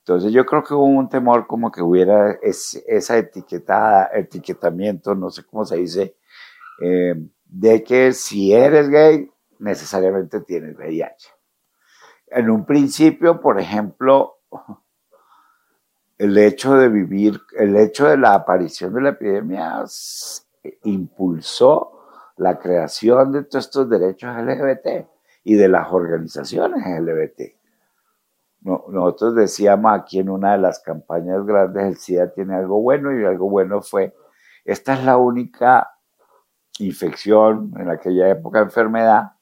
Entonces 0.00 0.32
yo 0.32 0.44
creo 0.44 0.62
que 0.62 0.74
hubo 0.74 0.84
un 0.84 1.08
temor 1.08 1.46
como 1.46 1.72
que 1.72 1.80
hubiera 1.80 2.36
esa 2.42 3.16
etiquetada, 3.16 4.10
etiquetamiento, 4.12 5.14
no 5.14 5.30
sé 5.30 5.44
cómo 5.46 5.64
se 5.64 5.78
dice, 5.78 6.14
eh, 6.82 7.14
de 7.46 7.84
que 7.84 8.12
si 8.12 8.52
eres 8.52 8.90
gay, 8.90 9.30
necesariamente 9.60 10.42
tienes 10.42 10.76
VIH. 10.76 11.30
En 12.32 12.50
un 12.50 12.66
principio, 12.66 13.40
por 13.40 13.58
ejemplo, 13.58 14.40
el 16.18 16.36
hecho 16.36 16.74
de 16.74 16.88
vivir, 16.88 17.40
el 17.56 17.76
hecho 17.76 18.08
de 18.08 18.18
la 18.18 18.34
aparición 18.34 18.92
de 18.92 19.00
la 19.00 19.08
epidemia 19.10 19.84
impulsó 20.82 22.00
la 22.36 22.58
creación 22.58 23.32
de 23.32 23.44
todos 23.44 23.66
estos 23.66 23.88
derechos 23.88 24.36
LGBT 24.36 25.06
y 25.44 25.54
de 25.54 25.68
las 25.68 25.92
organizaciones 25.92 26.84
LGBT. 26.84 27.54
nosotros 28.62 29.36
decíamos 29.36 29.92
aquí 29.92 30.18
en 30.18 30.28
una 30.28 30.52
de 30.52 30.58
las 30.58 30.80
campañas 30.80 31.46
grandes, 31.46 31.84
el 31.84 31.96
SIDA 31.96 32.32
tiene 32.32 32.56
algo 32.56 32.80
bueno 32.82 33.18
y 33.18 33.24
algo 33.24 33.48
bueno 33.48 33.80
fue, 33.80 34.14
esta 34.64 34.94
es 34.94 35.04
la 35.04 35.16
única 35.16 35.92
infección 36.80 37.72
en 37.78 37.90
aquella 37.90 38.28
época 38.28 38.60
enfermedad 38.60 39.32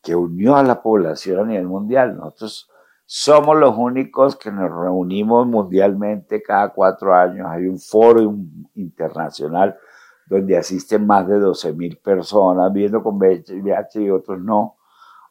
que 0.00 0.14
unió 0.14 0.56
a 0.56 0.62
la 0.62 0.82
población 0.82 1.40
a 1.40 1.44
nivel 1.44 1.66
mundial. 1.66 2.16
Nosotros 2.16 2.70
somos 3.06 3.56
los 3.56 3.76
únicos 3.76 4.36
que 4.36 4.50
nos 4.50 4.70
reunimos 4.70 5.46
mundialmente 5.46 6.42
cada 6.42 6.70
cuatro 6.70 7.14
años. 7.14 7.46
Hay 7.50 7.66
un 7.66 7.78
foro 7.78 8.34
internacional 8.74 9.78
donde 10.26 10.56
asisten 10.56 11.06
más 11.06 11.28
de 11.28 11.38
12 11.38 11.72
mil 11.74 11.98
personas, 11.98 12.72
viendo 12.72 13.02
con 13.02 13.16
VIH 13.16 14.02
y 14.02 14.10
otros 14.10 14.40
no, 14.40 14.76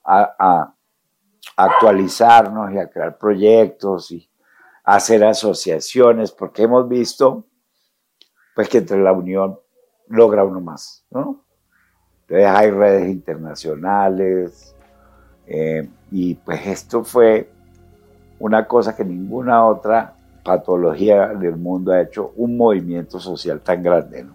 a, 0.06 0.74
actualizarnos 1.58 2.72
y 2.72 2.78
a 2.78 2.90
crear 2.90 3.18
proyectos 3.18 4.12
y 4.12 4.30
hacer 4.84 5.24
asociaciones, 5.24 6.32
porque 6.32 6.64
hemos 6.64 6.88
visto 6.88 7.48
pues 8.56 8.70
que 8.70 8.80
entre 8.80 9.02
la 9.02 9.14
unión 9.14 9.60
logra 10.08 10.44
uno 10.44 10.62
más, 10.62 11.06
¿no? 11.10 11.44
Entonces 12.22 12.48
hay 12.48 12.70
redes 12.70 13.10
internacionales 13.10 14.76
eh, 15.48 15.90
y 16.12 16.36
pues 16.36 16.66
esto 16.68 17.04
fue 17.04 17.53
una 18.40 18.68
cosa 18.68 18.96
que 18.96 19.06
ninguna 19.06 19.66
otra 19.66 20.14
patología 20.44 21.28
del 21.28 21.56
mundo 21.56 21.92
ha 21.94 22.02
hecho 22.02 22.34
un 22.36 22.58
movimiento 22.58 23.20
social 23.20 23.62
tan 23.62 23.82
grande, 23.82 24.24
¿no? 24.24 24.34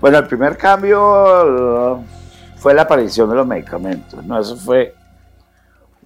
Bueno, 0.00 0.16
el 0.16 0.26
primer 0.26 0.56
cambio 0.56 1.94
uh, 1.94 2.04
fue 2.56 2.72
la 2.72 2.82
aparición 2.82 3.28
de 3.28 3.36
los 3.36 3.46
medicamentos, 3.46 4.24
¿no? 4.24 4.40
Eso 4.40 4.56
fue 4.56 4.94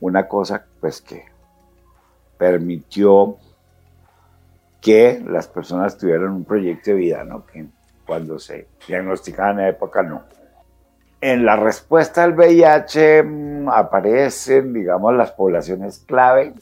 una 0.00 0.26
cosa, 0.26 0.64
pues, 0.80 1.00
que 1.00 1.24
permitió 2.36 3.36
que 4.80 5.24
las 5.26 5.46
personas 5.46 5.96
tuvieran 5.96 6.30
un 6.30 6.44
proyecto 6.44 6.90
de 6.90 6.96
vida, 6.96 7.22
¿no? 7.22 7.46
Que 7.46 7.66
cuando 8.04 8.38
se 8.40 8.66
diagnosticaban 8.86 9.58
en 9.60 9.64
la 9.64 9.68
época 9.68 10.02
no. 10.02 10.22
En 11.26 11.46
la 11.46 11.56
respuesta 11.56 12.22
al 12.22 12.34
VIH 12.34 13.22
mm, 13.22 13.70
aparecen, 13.70 14.74
digamos, 14.74 15.14
las 15.14 15.32
poblaciones 15.32 16.00
clave, 16.00 16.52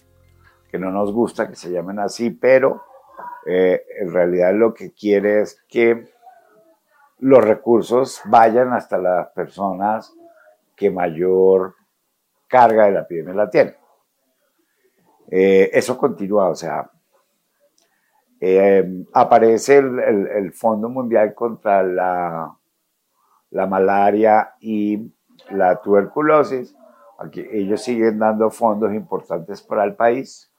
que 0.71 0.79
no 0.79 0.93
nos 0.93 1.13
gusta 1.13 1.49
que 1.49 1.57
se 1.57 1.73
llamen 1.73 1.99
así, 1.99 2.31
pero 2.31 2.85
eh, 3.45 3.85
en 3.99 4.13
realidad 4.13 4.55
lo 4.55 4.73
que 4.73 4.93
quiere 4.93 5.41
es 5.41 5.61
que 5.69 6.07
los 7.19 7.45
recursos 7.45 8.21
vayan 8.27 8.73
hasta 8.73 8.99
las 8.99 9.31
personas 9.31 10.15
que 10.77 10.93
mayor 10.93 11.75
carga 12.47 12.85
de 12.85 12.93
la 12.93 13.01
epidemia 13.01 13.35
la 13.35 13.51
tienen. 13.51 13.75
Eh, 15.29 15.71
eso 15.73 15.99
continúa, 15.99 16.51
o 16.51 16.55
sea, 16.55 16.89
eh, 18.41 19.05
aparece 19.13 19.79
el, 19.79 20.53
Fondo 20.53 20.89
Mundial 20.89 21.35
contra 21.35 21.83
la, 21.83 22.57
la 23.53 23.67
malaria 23.67 24.55
y 24.61 25.13
la 25.51 25.81
tuberculosis. 25.81 26.75
Ellos 27.53 27.83
siguen 27.83 28.19
dando 28.19 28.51
fondos 28.51 28.93
importantes 28.93 29.63
para 29.63 29.85
el 29.85 29.95
país. 29.95 30.53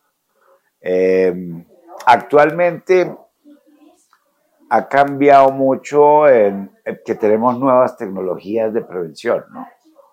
Eh, 0.79 1.65
actualmente 2.05 3.15
ha 4.69 4.87
cambiado 4.87 5.51
mucho 5.51 6.27
en 6.29 6.71
que 7.05 7.15
tenemos 7.15 7.59
nuevas 7.59 7.97
tecnologías 7.97 8.73
de 8.73 8.81
prevención, 8.81 9.43
¿no? 9.51 9.67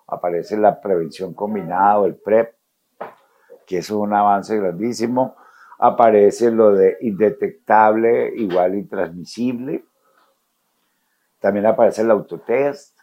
Aparece 0.07 0.57
la 0.57 0.81
prevención 0.81 1.33
combinada 1.33 1.99
o 1.99 2.05
el 2.05 2.15
PrEP, 2.15 2.53
que 3.65 3.77
es 3.77 3.89
un 3.89 4.13
avance 4.13 4.57
grandísimo. 4.57 5.35
Aparece 5.79 6.51
lo 6.51 6.73
de 6.73 6.97
indetectable, 7.01 8.33
igual 8.35 8.75
intransmisible. 8.75 9.85
También 11.41 11.65
aparece 11.65 12.03
el 12.03 12.11
autotest, 12.11 12.97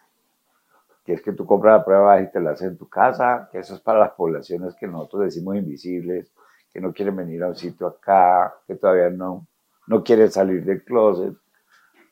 que 1.04 1.14
es 1.14 1.22
que 1.22 1.32
tú 1.32 1.44
compras 1.44 1.78
la 1.78 1.84
prueba 1.84 2.20
y 2.22 2.30
te 2.30 2.40
la 2.40 2.52
haces 2.52 2.68
en 2.68 2.78
tu 2.78 2.88
casa, 2.88 3.48
que 3.50 3.58
eso 3.58 3.74
es 3.74 3.80
para 3.80 3.98
las 3.98 4.12
poblaciones 4.12 4.76
que 4.76 4.86
nosotros 4.86 5.24
decimos 5.24 5.56
invisibles, 5.56 6.32
que 6.72 6.80
no 6.80 6.92
quieren 6.92 7.16
venir 7.16 7.42
a 7.42 7.48
un 7.48 7.56
sitio 7.56 7.88
acá, 7.88 8.54
que 8.66 8.76
todavía 8.76 9.10
no, 9.10 9.46
no 9.88 10.04
quieren 10.04 10.30
salir 10.30 10.64
del 10.64 10.84
closet 10.84 11.34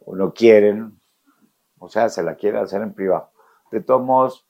o 0.04 0.16
no 0.16 0.34
quieren, 0.34 0.98
o 1.78 1.88
sea, 1.88 2.08
se 2.08 2.22
la 2.22 2.34
quieren 2.34 2.62
hacer 2.62 2.82
en 2.82 2.92
privado. 2.92 3.30
De 3.70 3.80
todos 3.80 4.02
modos, 4.02 4.48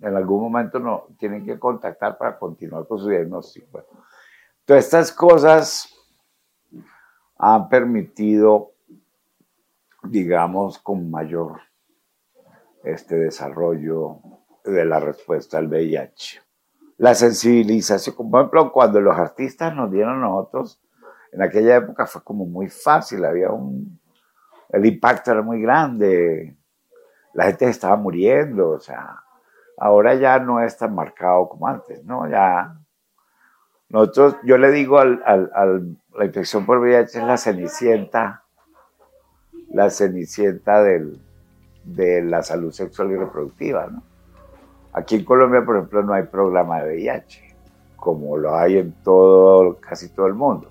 en 0.00 0.14
algún 0.14 0.42
momento 0.42 0.78
no 0.78 1.08
tienen 1.18 1.44
que 1.44 1.58
contactar 1.58 2.18
para 2.18 2.38
continuar 2.38 2.86
con 2.86 2.98
su 2.98 3.08
diagnóstico. 3.08 3.84
todas 4.64 4.84
estas 4.84 5.10
cosas 5.10 5.92
han 7.38 7.68
permitido, 7.68 8.75
digamos, 10.10 10.78
con 10.78 11.10
mayor 11.10 11.60
este 12.84 13.16
desarrollo 13.16 14.20
de 14.64 14.84
la 14.84 15.00
respuesta 15.00 15.58
al 15.58 15.68
VIH. 15.68 16.40
La 16.98 17.14
sensibilización, 17.14 18.16
por 18.30 18.40
ejemplo, 18.40 18.72
cuando 18.72 19.00
los 19.00 19.16
artistas 19.16 19.74
nos 19.74 19.90
dieron 19.90 20.18
a 20.18 20.28
nosotros, 20.28 20.80
en 21.32 21.42
aquella 21.42 21.76
época 21.76 22.06
fue 22.06 22.22
como 22.22 22.46
muy 22.46 22.68
fácil, 22.68 23.24
había 23.24 23.50
un, 23.50 24.00
el 24.70 24.86
impacto 24.86 25.32
era 25.32 25.42
muy 25.42 25.60
grande, 25.60 26.56
la 27.34 27.44
gente 27.44 27.68
estaba 27.68 27.96
muriendo, 27.96 28.70
o 28.70 28.80
sea, 28.80 29.22
ahora 29.76 30.14
ya 30.14 30.38
no 30.38 30.62
es 30.62 30.76
tan 30.78 30.94
marcado 30.94 31.48
como 31.50 31.66
antes, 31.66 32.02
¿no? 32.04 32.28
Ya, 32.30 32.78
nosotros, 33.88 34.36
yo 34.42 34.56
le 34.56 34.70
digo 34.70 34.98
al, 34.98 35.22
al, 35.24 35.96
la 36.14 36.24
infección 36.24 36.64
por 36.64 36.78
VIH 36.78 37.18
es 37.18 37.24
la 37.24 37.36
cenicienta, 37.36 38.45
la 39.76 39.90
cenicienta 39.90 40.82
del, 40.82 41.20
de 41.84 42.22
la 42.22 42.42
salud 42.42 42.72
sexual 42.72 43.10
y 43.10 43.16
reproductiva, 43.16 43.86
¿no? 43.88 44.02
Aquí 44.94 45.16
en 45.16 45.24
Colombia, 45.26 45.62
por 45.66 45.76
ejemplo, 45.76 46.02
no 46.02 46.14
hay 46.14 46.22
programa 46.22 46.82
de 46.82 46.94
VIH, 46.94 47.54
como 47.94 48.38
lo 48.38 48.56
hay 48.56 48.78
en 48.78 48.92
todo, 49.04 49.76
casi 49.78 50.08
todo 50.08 50.28
el 50.28 50.32
mundo. 50.32 50.70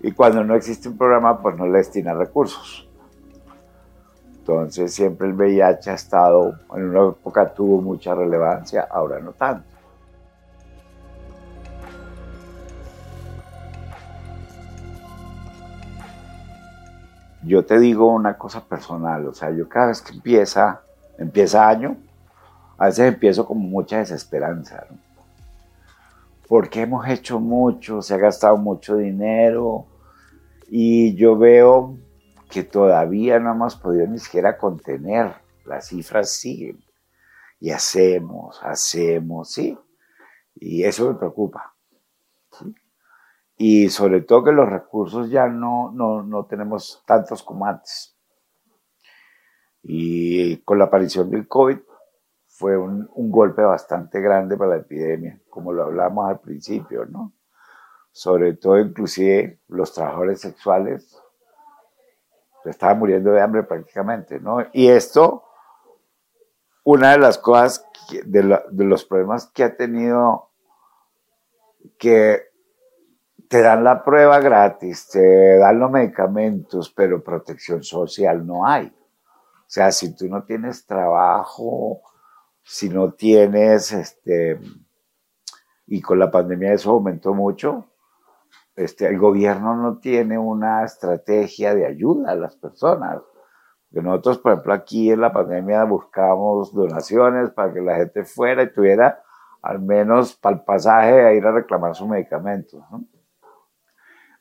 Y 0.00 0.10
cuando 0.10 0.42
no 0.42 0.56
existe 0.56 0.88
un 0.88 0.98
programa, 0.98 1.40
pues 1.40 1.56
no 1.56 1.68
le 1.68 1.78
destina 1.78 2.14
recursos. 2.14 2.88
Entonces 4.38 4.92
siempre 4.92 5.28
el 5.28 5.34
VIH 5.34 5.90
ha 5.90 5.94
estado, 5.94 6.58
en 6.74 6.82
una 6.86 7.10
época 7.10 7.54
tuvo 7.54 7.80
mucha 7.80 8.12
relevancia, 8.12 8.88
ahora 8.90 9.20
no 9.20 9.34
tanto. 9.34 9.75
Yo 17.46 17.64
te 17.64 17.78
digo 17.78 18.12
una 18.12 18.36
cosa 18.36 18.64
personal, 18.64 19.26
o 19.28 19.32
sea, 19.32 19.50
yo 19.50 19.68
cada 19.68 19.88
vez 19.88 20.02
que 20.02 20.12
empieza, 20.12 20.82
empieza 21.16 21.68
año, 21.68 21.96
a 22.76 22.86
veces 22.86 23.06
empiezo 23.06 23.46
con 23.46 23.58
mucha 23.58 23.98
desesperanza, 23.98 24.84
porque 26.48 26.82
hemos 26.82 27.08
hecho 27.08 27.38
mucho, 27.38 28.02
se 28.02 28.14
ha 28.14 28.18
gastado 28.18 28.56
mucho 28.56 28.96
dinero 28.96 29.86
y 30.68 31.14
yo 31.14 31.38
veo 31.38 31.96
que 32.50 32.64
todavía 32.64 33.38
no 33.38 33.52
hemos 33.52 33.76
podido 33.76 34.06
ni 34.06 34.18
siquiera 34.18 34.56
contener. 34.56 35.34
Las 35.64 35.88
cifras 35.88 36.30
siguen. 36.30 36.84
Y 37.60 37.70
hacemos, 37.70 38.60
hacemos, 38.62 39.50
¿sí? 39.50 39.78
Y 40.54 40.84
eso 40.84 41.08
me 41.08 41.18
preocupa. 41.18 41.75
Y 43.56 43.88
sobre 43.88 44.20
todo 44.20 44.44
que 44.44 44.52
los 44.52 44.68
recursos 44.68 45.30
ya 45.30 45.46
no, 45.46 45.90
no, 45.92 46.44
tenemos 46.46 47.02
tantos 47.06 47.42
como 47.42 47.66
antes. 47.66 48.14
Y 49.82 50.58
con 50.58 50.78
la 50.78 50.86
aparición 50.86 51.30
del 51.30 51.48
COVID 51.48 51.78
fue 52.48 52.76
un, 52.76 53.08
un, 53.14 53.30
golpe 53.30 53.62
bastante 53.62 54.20
grande 54.20 54.56
para 54.56 54.70
la 54.72 54.76
epidemia, 54.78 55.40
como 55.48 55.72
lo 55.72 55.84
hablamos 55.84 56.28
al 56.28 56.40
principio, 56.40 57.04
¿no? 57.06 57.32
Sobre 58.10 58.54
todo 58.54 58.78
inclusive 58.78 59.60
los 59.68 59.92
trabajadores 59.92 60.40
sexuales 60.40 61.22
estaba 62.70 62.94
muriendo 62.94 63.32
de 63.32 63.40
hambre 63.40 63.62
prácticamente, 63.62 64.40
¿no? 64.40 64.58
Y 64.72 64.88
esto, 64.88 65.44
una 66.84 67.12
de 67.12 67.18
las 67.18 67.38
cosas, 67.38 67.86
de, 68.24 68.42
los 68.84 69.04
problemas 69.04 69.46
que 69.48 69.64
ha 69.64 69.76
tenido, 69.76 70.50
que 71.98 72.42
te 73.48 73.62
dan 73.62 73.84
la 73.84 74.02
prueba 74.04 74.40
gratis, 74.40 75.08
te 75.08 75.58
dan 75.58 75.78
los 75.78 75.90
medicamentos, 75.90 76.90
pero 76.90 77.22
protección 77.22 77.82
social 77.82 78.46
no 78.46 78.66
hay. 78.66 78.86
O 78.86 79.68
sea, 79.68 79.90
si 79.92 80.14
tú 80.14 80.28
no 80.28 80.44
tienes 80.44 80.86
trabajo, 80.86 82.02
si 82.62 82.88
no 82.88 83.12
tienes, 83.12 83.92
este, 83.92 84.60
y 85.86 86.00
con 86.00 86.18
la 86.18 86.30
pandemia 86.30 86.72
eso 86.72 86.90
aumentó 86.90 87.34
mucho, 87.34 87.86
este, 88.74 89.06
el 89.06 89.18
gobierno 89.18 89.74
no 89.76 89.98
tiene 89.98 90.38
una 90.38 90.84
estrategia 90.84 91.74
de 91.74 91.86
ayuda 91.86 92.32
a 92.32 92.36
las 92.36 92.56
personas, 92.56 93.22
Que 93.90 94.02
nosotros, 94.02 94.38
por 94.38 94.52
ejemplo, 94.52 94.74
aquí 94.74 95.10
en 95.10 95.20
la 95.20 95.32
pandemia 95.32 95.84
buscábamos 95.84 96.74
donaciones 96.74 97.50
para 97.50 97.72
que 97.72 97.80
la 97.80 97.96
gente 97.96 98.24
fuera 98.24 98.62
y 98.62 98.72
tuviera 98.72 99.22
al 99.62 99.80
menos 99.80 100.36
para 100.36 100.56
el 100.56 100.62
pasaje 100.62 101.24
a 101.24 101.32
ir 101.32 101.44
a 101.46 101.52
reclamar 101.52 101.94
sus 101.94 102.06
medicamentos. 102.06 102.82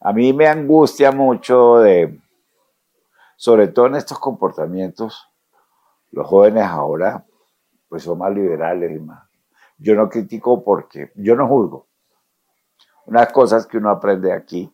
A 0.06 0.14
mí 0.14 0.34
me 0.34 0.47
angustia 0.47 1.12
mucho 1.12 1.80
de, 1.80 2.22
sobre 3.38 3.70
todo 3.70 3.88
en 3.88 3.95
estos 3.95 4.20
comportamientos, 4.20 5.34
los 6.12 6.28
jóvenes 6.28 6.64
ahora 6.64 7.26
pues 7.89 8.03
son 8.03 8.20
más 8.20 8.32
liberales 8.32 8.91
y 8.91 8.99
más. 8.99 9.28
Yo 9.80 9.95
no 9.95 10.08
critico 10.08 10.64
porque, 10.64 11.12
yo 11.16 11.36
no 11.36 11.47
juzgo. 11.47 11.88
Unas 13.08 13.34
cosas 13.34 13.66
que 13.66 13.80
uno 13.80 13.89
aprende 13.89 14.32
aquí 14.32 14.72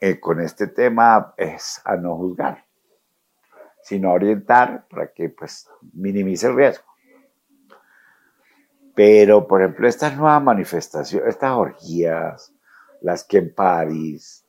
eh, 0.00 0.20
con 0.20 0.42
este 0.42 0.66
tema 0.66 1.32
es 1.38 1.80
a 1.82 1.96
no 1.96 2.14
juzgar, 2.14 2.66
sino 3.80 4.10
a 4.10 4.12
orientar 4.12 4.86
para 4.86 5.14
que 5.14 5.30
pues 5.30 5.66
minimice 5.94 6.46
el 6.46 6.56
riesgo. 6.56 6.84
Pero, 8.94 9.46
por 9.46 9.62
ejemplo, 9.62 9.88
estas 9.88 10.14
nuevas 10.14 10.42
manifestaciones, 10.42 11.30
estas 11.30 11.52
orgías, 11.52 12.52
las 13.00 13.24
que 13.24 13.38
en 13.38 13.54
París, 13.54 14.44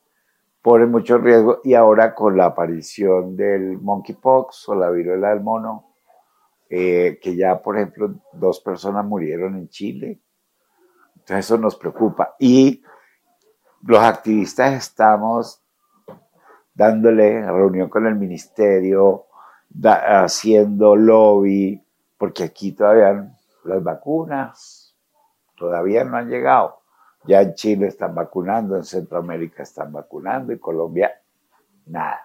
ponen 0.61 0.91
mucho 0.91 1.17
riesgo 1.17 1.61
y 1.63 1.73
ahora 1.73 2.13
con 2.13 2.35
la 2.37 2.45
aparición 2.45 3.35
del 3.35 3.79
monkeypox 3.79 4.69
o 4.69 4.75
la 4.75 4.89
viruela 4.89 5.29
del 5.29 5.41
mono, 5.41 5.93
eh, 6.69 7.19
que 7.21 7.35
ya, 7.35 7.61
por 7.61 7.77
ejemplo, 7.77 8.15
dos 8.33 8.59
personas 8.59 9.05
murieron 9.05 9.55
en 9.55 9.69
Chile. 9.69 10.21
Entonces 11.15 11.45
eso 11.45 11.57
nos 11.57 11.75
preocupa. 11.75 12.35
Y 12.39 12.83
los 13.83 13.99
activistas 13.99 14.73
estamos 14.73 15.63
dándole 16.73 17.45
reunión 17.45 17.89
con 17.89 18.05
el 18.05 18.15
ministerio, 18.15 19.25
haciendo 19.83 20.95
lobby, 20.95 21.83
porque 22.17 22.43
aquí 22.43 22.71
todavía 22.71 23.35
las 23.63 23.83
vacunas 23.83 24.95
todavía 25.57 26.03
no 26.03 26.17
han 26.17 26.29
llegado. 26.29 26.78
Ya 27.29 27.41
en 27.41 27.53
Chile 27.53 27.85
están 27.85 28.15
vacunando, 28.15 28.75
en 28.75 28.83
Centroamérica 28.83 29.61
están 29.61 29.91
vacunando, 29.91 30.51
y 30.51 30.57
Colombia 30.57 31.11
nada. 31.85 32.21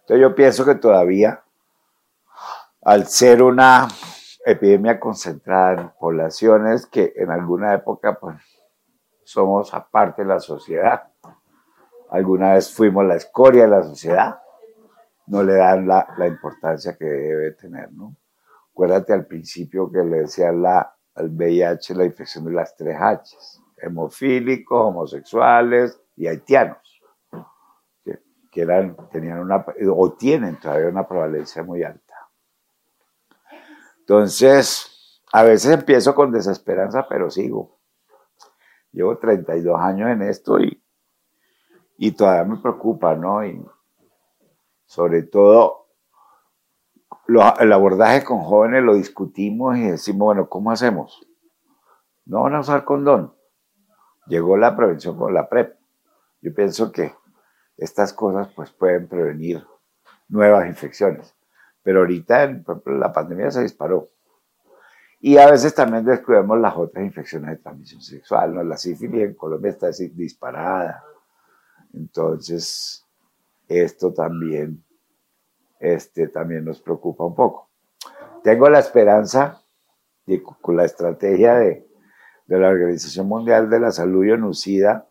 Entonces 0.00 0.22
yo 0.22 0.34
pienso 0.34 0.64
que 0.64 0.74
todavía, 0.74 1.40
al 2.82 3.06
ser 3.06 3.44
una 3.44 3.86
epidemia 4.44 4.98
concentrada 4.98 5.82
en 5.82 5.90
poblaciones 6.00 6.84
que 6.86 7.12
en 7.14 7.30
alguna 7.30 7.72
época 7.72 8.18
pues 8.18 8.34
somos 9.22 9.72
aparte 9.72 10.22
de 10.22 10.28
la 10.28 10.40
sociedad, 10.40 11.04
alguna 12.10 12.54
vez 12.54 12.74
fuimos 12.74 13.04
la 13.04 13.14
escoria 13.14 13.62
de 13.62 13.68
la 13.68 13.84
sociedad, 13.84 14.40
no 15.28 15.44
le 15.44 15.54
dan 15.54 15.86
la, 15.86 16.26
importancia 16.26 16.96
que 16.96 17.04
debe 17.04 17.52
tener, 17.52 17.92
¿no? 17.92 18.16
Acuérdate 18.72 19.12
al 19.12 19.26
principio 19.26 19.92
que 19.92 20.02
le 20.02 20.22
decían 20.22 20.60
la, 20.60 20.92
al 21.14 21.28
VIH 21.28 21.94
la 21.94 22.04
infección 22.04 22.46
de 22.46 22.52
las 22.52 22.74
tres 22.74 22.96
H, 22.98 23.36
hemofílicos, 23.82 24.86
homosexuales 24.86 26.00
y 26.16 26.26
haitianos, 26.26 27.02
que, 28.50 28.66
tenían 29.12 29.48
o 29.94 30.12
tienen 30.12 30.58
todavía 30.58 30.88
una 30.88 31.06
prevalencia 31.06 31.62
muy 31.62 31.82
alta. 31.82 32.14
Entonces, 34.00 35.22
a 35.32 35.44
veces 35.44 35.72
empiezo 35.72 36.14
con 36.14 36.32
desesperanza, 36.32 37.06
pero 37.08 37.30
sigo. 37.30 37.78
Llevo 38.92 39.18
32 39.18 39.80
años 39.80 40.10
en 40.10 40.22
esto 40.22 40.58
y, 40.58 40.82
y 41.96 42.12
todavía 42.12 42.44
me 42.44 42.60
preocupa, 42.60 43.14
¿no? 43.14 43.44
Y 43.44 43.64
sobre 44.86 45.22
todo 45.22 45.86
el 47.60 47.72
abordaje 47.72 48.24
con 48.24 48.40
jóvenes 48.40 48.82
lo 48.82 48.94
discutimos 48.94 49.76
y 49.76 49.82
decimos, 49.82 50.26
bueno, 50.26 50.48
¿cómo 50.48 50.72
hacemos? 50.72 51.24
No 52.24 52.42
van 52.42 52.56
a 52.56 52.60
usar 52.60 52.84
condón. 52.84 53.32
Llegó 54.30 54.56
la 54.56 54.76
prevención 54.76 55.18
con 55.18 55.34
la 55.34 55.48
PrEP. 55.48 55.76
Yo 56.40 56.54
pienso 56.54 56.92
que 56.92 57.12
estas 57.76 58.12
cosas 58.12 58.48
pues 58.54 58.70
pueden 58.70 59.08
prevenir 59.08 59.66
nuevas 60.28 60.68
infecciones. 60.68 61.34
Pero 61.82 62.00
ahorita 62.00 62.62
la 62.86 63.12
pandemia 63.12 63.50
se 63.50 63.62
disparó. 63.62 64.08
Y 65.20 65.36
a 65.36 65.50
veces 65.50 65.74
también 65.74 66.04
descubrimos 66.04 66.60
las 66.60 66.76
otras 66.76 67.04
infecciones 67.04 67.50
de 67.50 67.56
transmisión 67.56 68.00
sexual. 68.00 68.54
¿no? 68.54 68.62
La 68.62 68.76
sífilis 68.76 69.22
en 69.24 69.34
Colombia 69.34 69.70
está 69.70 69.90
disparada. 69.90 71.02
Entonces, 71.92 73.04
esto 73.66 74.14
también 74.14 74.84
este, 75.80 76.28
también 76.28 76.64
nos 76.64 76.80
preocupa 76.80 77.24
un 77.24 77.34
poco. 77.34 77.68
Tengo 78.44 78.68
la 78.68 78.78
esperanza 78.78 79.60
de 80.24 80.40
con 80.42 80.76
la 80.76 80.84
estrategia 80.84 81.54
de, 81.54 81.89
de 82.50 82.58
la 82.58 82.68
Organización 82.68 83.28
Mundial 83.28 83.70
de 83.70 83.78
la 83.78 83.92
Salud 83.92 84.24
y 84.24 84.32
UNUCIDA, 84.32 85.06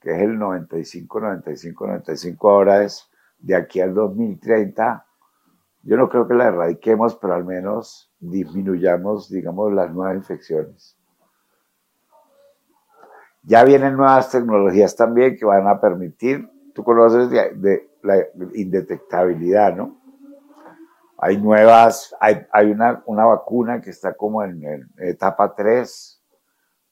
que 0.00 0.12
es 0.12 0.22
el 0.22 0.38
95, 0.38 1.20
95, 1.20 1.86
95 1.86 2.48
horas, 2.48 3.10
de 3.38 3.54
aquí 3.54 3.82
al 3.82 3.92
2030, 3.92 5.04
yo 5.82 5.98
no 5.98 6.08
creo 6.08 6.26
que 6.26 6.32
la 6.32 6.46
erradiquemos, 6.46 7.16
pero 7.16 7.34
al 7.34 7.44
menos 7.44 8.10
disminuyamos, 8.18 9.28
digamos, 9.28 9.74
las 9.74 9.92
nuevas 9.92 10.16
infecciones. 10.16 10.96
Ya 13.42 13.62
vienen 13.64 13.98
nuevas 13.98 14.30
tecnologías 14.30 14.96
también 14.96 15.36
que 15.36 15.44
van 15.44 15.68
a 15.68 15.78
permitir, 15.78 16.48
tú 16.74 16.82
conoces 16.82 17.28
de 17.28 17.90
la 18.02 18.24
indetectabilidad, 18.54 19.76
¿no? 19.76 20.00
Hay 21.18 21.36
nuevas, 21.36 22.16
hay, 22.20 22.46
hay 22.50 22.70
una, 22.70 23.02
una, 23.04 23.26
vacuna 23.26 23.82
que 23.82 23.90
está 23.90 24.14
como 24.14 24.42
en, 24.42 24.90
etapa 24.96 25.54
3, 25.54 26.13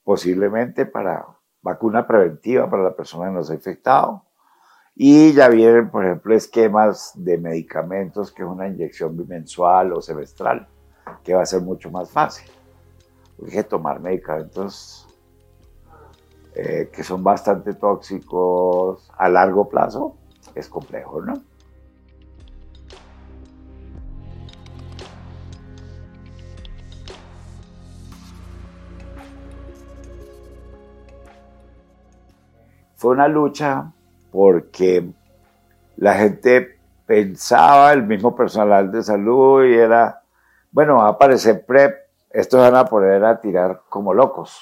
posiblemente 0.03 0.85
para 0.85 1.25
vacuna 1.61 2.05
preventiva 2.05 2.69
para 2.69 2.83
la 2.83 2.95
persona 2.95 3.27
que 3.27 3.31
no 3.31 3.43
se 3.43 3.53
ha 3.53 3.55
infectado. 3.55 4.23
Y 4.95 5.33
ya 5.33 5.49
vienen, 5.49 5.89
por 5.89 6.05
ejemplo, 6.05 6.35
esquemas 6.35 7.13
de 7.15 7.37
medicamentos, 7.39 8.31
que 8.31 8.43
es 8.43 8.47
una 8.47 8.67
inyección 8.67 9.17
bimensual 9.17 9.93
o 9.93 10.01
semestral, 10.01 10.67
que 11.23 11.33
va 11.33 11.41
a 11.41 11.47
ser 11.47 11.61
mucho 11.61 11.89
más 11.89 12.11
fácil. 12.11 12.47
Porque 13.37 13.63
tomar 13.63 13.99
medicamentos 13.99 15.07
eh, 16.53 16.91
que 16.93 17.03
son 17.03 17.23
bastante 17.23 17.73
tóxicos 17.73 19.09
a 19.17 19.27
largo 19.29 19.67
plazo, 19.67 20.17
es 20.53 20.69
complejo, 20.69 21.21
¿no? 21.21 21.41
Fue 33.03 33.11
una 33.11 33.27
lucha 33.27 33.91
porque 34.31 35.11
la 35.97 36.13
gente 36.13 36.79
pensaba, 37.05 37.91
el 37.91 38.03
mismo 38.03 38.33
personal 38.33 38.89
de 38.93 39.03
salud, 39.03 39.65
y 39.65 39.73
era, 39.73 40.21
bueno, 40.71 40.95
va 40.95 41.07
a 41.07 41.09
aparecer 41.09 41.65
PrEP, 41.65 41.97
estos 42.29 42.61
van 42.61 42.77
a 42.77 42.85
poder 42.85 43.25
a 43.25 43.41
tirar 43.41 43.81
como 43.89 44.13
locos. 44.13 44.57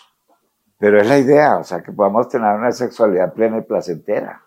Pero 0.80 1.00
es 1.00 1.08
la 1.08 1.20
idea, 1.20 1.58
o 1.58 1.64
sea, 1.64 1.84
que 1.84 1.92
podamos 1.92 2.30
tener 2.30 2.52
una 2.56 2.72
sexualidad 2.72 3.32
plena 3.32 3.60
y 3.60 3.62
placentera. 3.62 4.42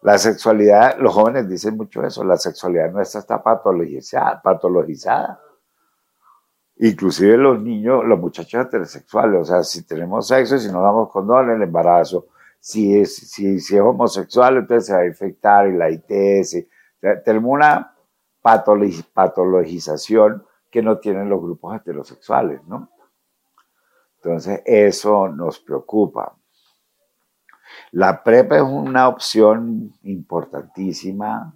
La 0.00 0.16
sexualidad, 0.16 0.96
los 0.98 1.12
jóvenes 1.12 1.46
dicen 1.50 1.76
mucho 1.76 2.02
eso, 2.02 2.24
la 2.24 2.38
sexualidad 2.38 2.90
nuestra 2.90 3.20
está 3.20 3.42
patologizada, 3.42 4.40
patologizada. 4.40 5.38
Inclusive 6.78 7.36
los 7.36 7.60
niños, 7.60 8.06
los 8.06 8.18
muchachos 8.18 8.64
heterosexuales, 8.64 9.42
o 9.42 9.44
sea, 9.44 9.62
si 9.62 9.86
tenemos 9.86 10.28
sexo 10.28 10.56
y 10.56 10.60
si 10.60 10.72
no 10.72 10.80
damos 10.80 11.10
condón, 11.10 11.50
el 11.50 11.60
embarazo, 11.60 12.28
si 12.66 12.98
es, 12.98 13.14
si, 13.14 13.54
es 13.54 13.70
homosexual, 13.74 14.56
entonces 14.56 14.86
se 14.86 14.92
va 14.92 15.02
a 15.02 15.06
infectar 15.06 15.68
y 15.68 15.76
la 15.76 15.88
ITS. 15.88 16.66
tenemos 17.24 17.52
una 17.52 17.94
patologización 18.42 20.44
que 20.68 20.82
no 20.82 20.98
tienen 20.98 21.28
los 21.28 21.40
grupos 21.40 21.76
heterosexuales, 21.76 22.64
¿no? 22.66 22.90
Entonces, 24.16 24.62
eso 24.64 25.28
nos 25.28 25.60
preocupa. 25.60 26.36
La 27.92 28.24
PrEP 28.24 28.54
es 28.54 28.62
una 28.62 29.06
opción 29.06 29.92
importantísima. 30.02 31.54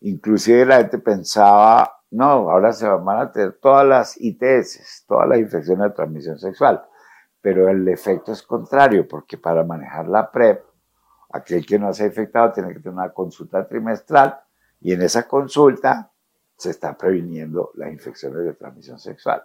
Inclusive 0.00 0.64
la 0.64 0.78
gente 0.78 0.98
pensaba, 0.98 2.00
no, 2.10 2.50
ahora 2.50 2.72
se 2.72 2.88
van 2.88 3.18
a 3.18 3.30
tener 3.30 3.58
todas 3.60 3.86
las 3.86 4.18
ITS, 4.18 5.04
todas 5.06 5.28
las 5.28 5.40
infecciones 5.40 5.90
de 5.90 5.94
transmisión 5.94 6.38
sexual. 6.38 6.88
Pero 7.40 7.68
el 7.68 7.86
efecto 7.88 8.32
es 8.32 8.42
contrario, 8.42 9.06
porque 9.06 9.38
para 9.38 9.64
manejar 9.64 10.08
la 10.08 10.30
PrEP, 10.30 10.62
aquel 11.30 11.64
que 11.64 11.78
no 11.78 11.92
se 11.92 12.04
ha 12.04 12.06
infectado 12.06 12.52
tiene 12.52 12.72
que 12.72 12.80
tener 12.80 12.94
una 12.94 13.12
consulta 13.12 13.66
trimestral 13.66 14.40
y 14.80 14.92
en 14.92 15.02
esa 15.02 15.26
consulta 15.26 16.10
se 16.56 16.70
está 16.70 16.96
previniendo 16.96 17.70
las 17.74 17.92
infecciones 17.92 18.44
de 18.44 18.54
transmisión 18.54 18.98
sexual. 18.98 19.42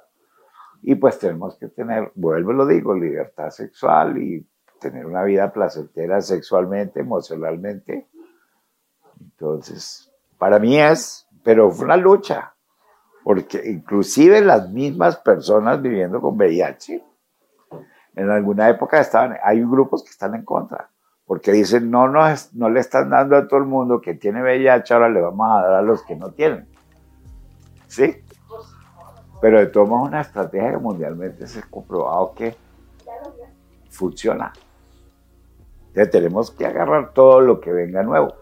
Y 0.82 0.96
pues 0.96 1.20
tenemos 1.20 1.58
que 1.58 1.70
tener, 1.70 2.12
vuelvo 2.16 2.54
lo 2.54 2.66
digo, 2.66 2.94
libertad 2.94 3.50
sexual 3.52 4.18
y 4.18 4.46
tener 4.80 5.06
una 5.06 5.24
vida 5.24 5.52
placentera 5.52 6.20
sexualmente, 6.22 7.00
emocionalmente. 7.00 8.10
Entonces, 9.20 10.10
Para 10.38 10.60
mí 10.60 10.78
es, 10.78 11.26
pero 11.42 11.72
fue 11.72 11.86
una 11.86 11.96
lucha, 11.96 12.54
porque 13.24 13.62
inclusive 13.66 14.42
las 14.42 14.70
mismas 14.70 15.16
personas 15.18 15.82
viviendo 15.82 16.20
con 16.20 16.36
VIH, 16.36 17.02
en 18.16 18.30
alguna 18.30 18.70
época 18.70 19.00
estaban, 19.00 19.38
hay 19.44 19.62
grupos 19.62 20.04
que 20.04 20.10
están 20.10 20.36
en 20.36 20.44
contra, 20.44 20.90
porque 21.26 21.52
dicen, 21.52 21.90
no, 21.90 22.08
no, 22.08 22.22
no 22.54 22.70
le 22.70 22.80
están 22.80 23.10
dando 23.10 23.36
a 23.36 23.48
todo 23.48 23.60
el 23.60 23.66
mundo 23.66 24.02
que 24.02 24.14
tiene 24.14 24.42
VIH, 24.42 24.94
ahora 24.94 25.10
le 25.10 25.22
vamos 25.22 25.50
a 25.50 25.62
dar 25.62 25.74
a 25.74 25.82
los 25.82 26.04
que 26.04 26.16
no 26.16 26.32
tienen. 26.32 26.68
¿Sí? 27.88 28.24
Pero 29.42 29.60
de 29.60 29.68
todos 29.68 29.90
modos, 29.90 30.08
una 30.08 30.22
estrategia 30.22 30.72
que 30.72 30.78
mundialmente 30.78 31.48
se 31.48 31.60
ha 31.60 31.64
comprobado 31.70 32.34
que 32.34 32.56
funciona. 33.90 34.54
Entonces 35.88 36.12
tenemos 36.12 36.50
que 36.52 36.66
agarrar 36.66 37.14
todo 37.14 37.42
lo 37.42 37.60
que 37.60 37.72
venga 37.72 38.02
nuevo. 38.04 38.34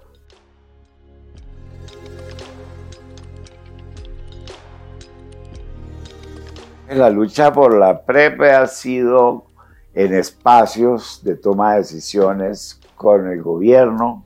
La 6.90 7.10
lucha 7.10 7.54
por 7.54 7.74
la 7.74 8.04
PrEP 8.04 8.42
ha 8.42 8.68
sido 8.68 9.46
en 9.94 10.14
espacios 10.14 11.22
de 11.24 11.36
toma 11.36 11.74
de 11.74 11.80
decisiones 11.80 12.80
con 12.96 13.28
el 13.28 13.42
gobierno, 13.42 14.26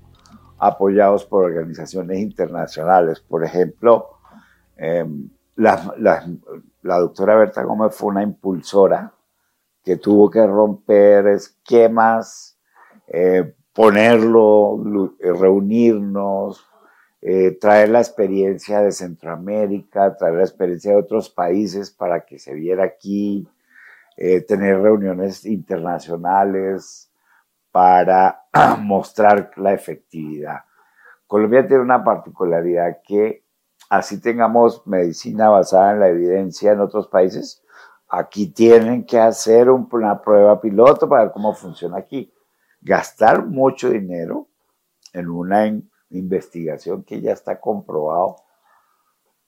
apoyados 0.57 1.25
por 1.25 1.45
organizaciones 1.45 2.19
internacionales. 2.19 3.19
Por 3.19 3.43
ejemplo, 3.43 4.19
em, 4.77 5.29
la, 5.55 6.25
doctora 6.81 7.35
Berta 7.35 7.63
Gómez 7.63 7.95
fue 7.95 8.09
una 8.09 8.23
impulsora 8.23 9.13
que 9.83 9.97
tuvo 9.97 10.29
que 10.29 10.45
romper 10.45 11.27
esquemas, 11.27 12.59
eh, 13.07 13.55
ponerlo, 13.73 15.15
eh, 15.19 15.31
reunirnos, 15.31 16.65
eh, 17.21 17.57
traer 17.59 17.89
la 17.89 17.99
experiencia 17.99 18.81
de 18.81 18.91
Centroamérica, 18.91 20.15
traer 20.15 20.35
la 20.35 20.43
experiencia 20.43 20.91
de 20.91 20.97
otros 20.97 21.29
países 21.29 21.91
para 21.91 22.25
que 22.25 22.39
se 22.39 22.53
viera 22.53 22.83
aquí, 22.83 23.47
tener 24.15 24.79
reuniones 24.81 25.45
internacionales 25.45 27.11
para 27.71 28.45
mostrar 28.79 29.51
la 29.57 29.73
efectividad. 29.73 30.61
Colombia 31.27 31.67
tiene 31.67 31.83
una 31.83 32.03
particularidad 32.03 33.01
que 33.05 33.43
así 33.89 34.21
tengamos 34.21 34.85
medicina 34.87 35.49
basada 35.49 35.93
en 35.93 35.99
la 35.99 36.09
evidencia 36.09 36.71
en 36.71 36.79
otros 36.79 37.07
países, 37.07 37.63
aquí 38.07 38.47
tienen 38.47 39.05
que 39.05 39.19
hacer 39.19 39.69
una 39.69 40.21
prueba 40.21 40.61
piloto 40.61 41.09
para 41.09 41.23
ver 41.23 41.31
cómo 41.31 41.53
funciona 41.53 41.97
aquí. 41.97 42.31
Gastar 42.81 43.45
mucho 43.45 43.89
dinero 43.89 44.47
en 45.13 45.29
una 45.29 45.65
investigación 46.09 47.03
que 47.03 47.21
ya 47.21 47.31
está 47.31 47.59
comprobado. 47.59 48.37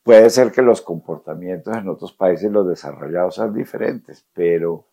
Puede 0.07 0.29
ser 0.29 0.53
que 0.53 0.61
los 0.61 0.81
comportamientos 0.81 1.75
en 1.75 1.89
otros 1.89 2.13
países, 2.13 2.49
los 2.49 2.65
desarrollados, 2.65 3.35
sean 3.35 3.53
diferentes, 3.53 4.25
pero, 4.33 4.85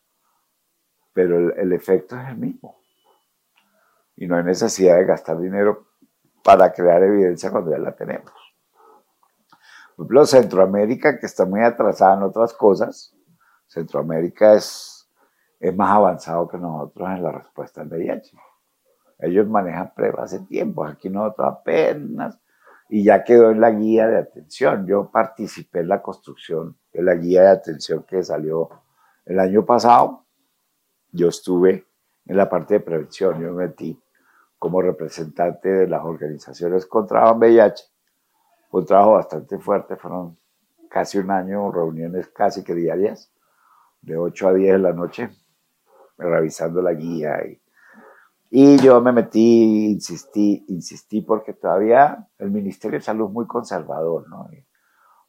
pero 1.12 1.54
el, 1.54 1.72
efecto 1.72 2.18
es 2.18 2.30
el 2.30 2.36
mismo. 2.36 2.80
Y 4.16 4.26
no 4.26 4.34
hay 4.34 4.42
necesidad 4.42 4.96
de 4.96 5.04
gastar 5.04 5.38
dinero 5.38 5.86
para 6.42 6.72
crear 6.72 7.00
evidencia 7.04 7.52
cuando 7.52 7.70
ya 7.70 7.78
la 7.78 7.94
tenemos. 7.94 8.32
Por 9.94 10.04
ejemplo, 10.04 10.26
Centroamérica, 10.26 11.20
que 11.20 11.26
está 11.26 11.44
muy 11.44 11.60
atrasada 11.60 12.16
en 12.16 12.24
otras 12.24 12.52
cosas, 12.52 13.14
Centroamérica 13.68 14.54
es, 14.54 15.08
es 15.60 15.76
más 15.76 15.90
avanzado 15.92 16.48
que 16.48 16.58
nosotros 16.58 17.08
en 17.10 17.22
la 17.22 17.30
respuesta 17.30 17.82
al 17.82 17.86
VIH. 17.86 18.36
Ellos 19.20 19.46
manejan 19.46 19.94
pruebas 19.94 20.34
hace 20.34 20.44
tiempo, 20.44 20.84
aquí 20.84 21.08
nosotros 21.08 21.52
apenas, 21.52 22.36
y 22.88 23.04
ya 23.04 23.24
quedó 23.24 23.50
en 23.50 23.60
la 23.60 23.70
guía 23.70 24.06
de 24.06 24.18
atención. 24.18 24.86
Yo 24.86 25.10
participé 25.10 25.80
en 25.80 25.88
la 25.88 26.02
construcción 26.02 26.76
de 26.92 27.02
la 27.02 27.14
guía 27.14 27.42
de 27.42 27.48
atención 27.48 28.04
que 28.04 28.22
salió 28.22 28.68
el 29.24 29.38
año 29.40 29.64
pasado. 29.64 30.24
Yo 31.12 31.28
estuve 31.28 31.86
en 32.26 32.36
la 32.36 32.48
parte 32.48 32.74
de 32.74 32.80
prevención, 32.80 33.40
yo 33.40 33.52
me 33.52 33.66
metí 33.66 34.00
como 34.58 34.80
representante 34.80 35.68
de 35.68 35.86
las 35.86 36.04
organizaciones 36.04 36.86
contra 36.86 37.30
VIH 37.32 37.94
un 38.78 38.84
trabajo 38.84 39.12
bastante 39.12 39.58
fuerte, 39.58 39.96
fueron 39.96 40.36
casi 40.90 41.18
un 41.18 41.30
año, 41.30 41.70
reuniones 41.70 42.26
casi 42.28 42.64
que 42.64 42.74
diarias, 42.74 43.30
de 44.00 44.16
8 44.16 44.48
a 44.48 44.52
10 44.52 44.72
de 44.72 44.78
la 44.78 44.92
noche, 44.92 45.30
revisando 46.18 46.82
la 46.82 46.92
guía. 46.92 47.36
Y, 47.46 47.60
y 48.56 48.78
yo 48.78 49.00
me 49.00 49.10
metí, 49.10 49.86
insistí, 49.90 50.64
insistí, 50.68 51.22
porque 51.22 51.54
todavía 51.54 52.28
el 52.38 52.52
Ministerio 52.52 53.00
de 53.00 53.04
Salud 53.04 53.26
es 53.26 53.32
muy 53.32 53.48
conservador, 53.48 54.28
¿no? 54.28 54.48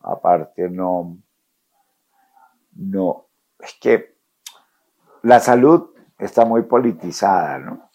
aparte, 0.02 0.70
no, 0.70 1.18
no, 2.74 3.26
es 3.58 3.76
que 3.82 4.16
la 5.24 5.40
salud 5.40 5.90
está 6.20 6.46
muy 6.46 6.62
politizada, 6.62 7.58
¿no? 7.58 7.90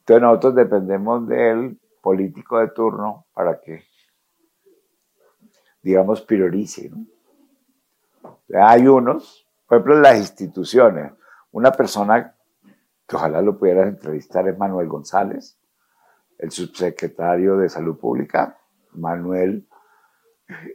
Entonces 0.00 0.20
nosotros 0.20 0.54
dependemos 0.56 1.28
del 1.28 1.78
político 2.02 2.58
de 2.58 2.70
turno 2.70 3.26
para 3.32 3.60
que 3.60 3.84
digamos, 5.80 6.22
priorice. 6.22 6.90
Hay 8.52 8.88
unos, 8.88 9.46
por 9.68 9.76
ejemplo, 9.76 9.94
en 9.94 10.02
las 10.02 10.18
instituciones, 10.18 11.12
una 11.52 11.70
persona 11.70 12.34
ojalá 13.16 13.42
lo 13.42 13.58
pudieras 13.58 13.88
entrevistar 13.88 14.48
es 14.48 14.58
Manuel 14.58 14.88
González, 14.88 15.58
el 16.38 16.50
subsecretario 16.50 17.56
de 17.56 17.68
Salud 17.68 17.96
Pública. 17.96 18.58
Manuel 18.92 19.66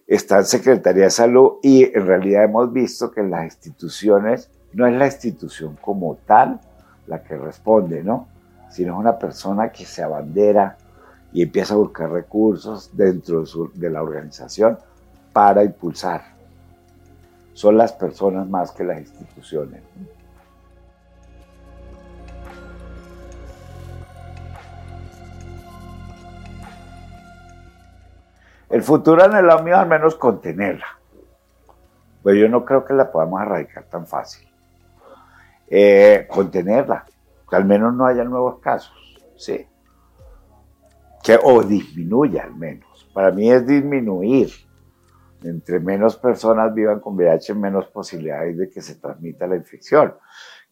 está 0.07 0.39
en 0.39 0.45
Secretaría 0.45 1.05
de 1.05 1.09
Salud 1.09 1.53
y 1.61 1.84
en 1.84 2.05
realidad 2.05 2.43
hemos 2.43 2.71
visto 2.71 3.11
que 3.11 3.23
las 3.23 3.45
instituciones 3.45 4.49
no 4.73 4.88
es 4.88 4.93
la 4.93 5.05
institución 5.05 5.77
como 5.81 6.15
tal 6.25 6.59
la 7.07 7.23
que 7.23 7.38
responde, 7.38 8.03
¿no? 8.03 8.27
Sino 8.69 8.93
es 8.93 8.99
una 8.99 9.17
persona 9.17 9.71
que 9.71 9.86
se 9.86 10.01
abandera 10.01 10.77
y 11.31 11.43
empieza 11.43 11.73
a 11.73 11.77
buscar 11.77 12.11
recursos 12.11 12.95
dentro 12.95 13.43
de 13.73 13.89
la 13.89 14.01
organización 14.01 14.77
para 15.31 15.63
impulsar. 15.63 16.34
Son 17.53 17.77
las 17.77 17.93
personas 17.93 18.47
más 18.47 18.71
que 18.71 18.84
las 18.84 18.99
instituciones. 18.99 19.81
El 28.74 28.82
futuro 28.82 29.24
el 29.24 29.63
mío 29.63 29.78
al 29.78 29.88
menos 29.88 30.15
contenerla. 30.15 30.88
Pues 32.24 32.38
yo 32.38 32.49
no 32.49 32.65
creo 32.65 32.84
que 32.84 32.95
la 32.95 33.11
podamos 33.11 33.39
erradicar 33.43 33.84
tan 33.84 34.07
fácil. 34.07 34.51
Eh, 35.67 36.26
contenerla, 36.28 37.05
que 37.47 37.55
al 37.55 37.65
menos 37.65 37.93
no 37.93 38.07
haya 38.07 38.24
nuevos 38.24 38.59
casos, 38.61 38.97
¿sí? 39.38 39.67
Que, 41.21 41.38
o 41.43 41.61
disminuya 41.61 42.45
al 42.45 42.55
menos. 42.55 43.07
Para 43.13 43.30
mí 43.30 43.51
es 43.51 43.63
disminuir 43.67 44.49
entre 45.43 45.80
menos 45.80 46.17
personas 46.17 46.74
vivan 46.74 46.99
con 46.99 47.15
VIH, 47.15 47.53
menos 47.53 47.86
posibilidades 47.89 48.57
de 48.57 48.71
que 48.71 48.82
se 48.82 48.95
transmita 48.95 49.45
la 49.45 49.55
infección. 49.55 50.15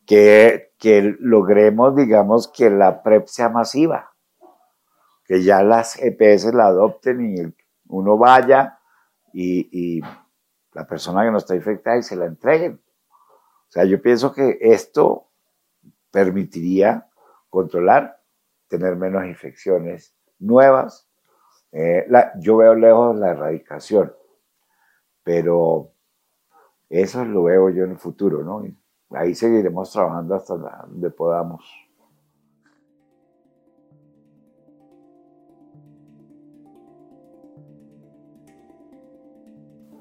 Que, 0.07 0.71
que 0.79 1.15
logremos, 1.19 1.95
digamos, 1.95 2.47
que 2.47 2.71
la 2.71 3.03
PrEP 3.03 3.27
sea 3.27 3.49
masiva, 3.49 4.09
que 5.23 5.43
ya 5.43 5.61
las 5.61 6.01
EPS 6.01 6.51
la 6.55 6.65
adopten 6.65 7.21
y 7.21 7.60
uno 7.91 8.17
vaya 8.17 8.79
y, 9.33 10.01
la 10.73 10.87
persona 10.87 11.25
que 11.25 11.31
no 11.31 11.37
está 11.37 11.53
infectada 11.53 11.97
y 11.97 12.03
se 12.03 12.15
la 12.15 12.25
entreguen. 12.25 12.81
O 13.11 13.71
sea, 13.71 13.83
yo 13.83 14.01
pienso 14.01 14.33
que 14.33 14.57
esto 14.61 15.27
permitiría 16.11 17.09
controlar, 17.49 18.21
tener 18.69 18.95
menos 18.95 19.25
infecciones 19.25 20.15
nuevas. 20.39 21.09
Eh, 21.73 22.07
yo 22.39 22.55
veo 22.57 22.73
lejos 22.73 23.17
la 23.17 23.31
erradicación 23.31 24.13
pero 25.23 25.93
eso 26.89 27.23
lo 27.25 27.43
veo 27.43 27.69
yo 27.69 27.85
en 27.85 27.91
el 27.91 27.97
futuro, 27.97 28.43
¿no? 28.43 28.63
ahí 29.11 29.35
seguiremos 29.35 29.91
trabajando 29.91 30.35
hasta 30.35 30.55
donde 30.55 31.09
podamos. 31.09 31.63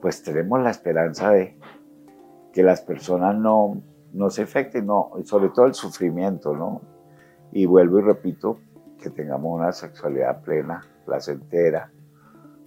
Pues 0.01 0.23
tenemos 0.23 0.63
la 0.63 0.71
esperanza 0.71 1.31
de 1.31 1.59
que 2.53 2.63
las 2.63 2.81
personas 2.81 3.37
no, 3.37 3.83
no 4.13 4.31
se 4.31 4.43
afecten, 4.43 4.87
no, 4.87 5.13
sobre 5.25 5.51
todo 5.51 5.67
el 5.67 5.75
sufrimiento, 5.75 6.55
¿no? 6.57 6.83
Y 7.53 7.67
vuelvo 7.67 7.99
y 7.99 8.03
repito, 8.03 8.59
que 9.01 9.11
tengamos 9.11 9.59
una 9.59 9.73
sexualidad 9.73 10.43
plena, 10.43 10.87
placentera, 11.05 11.91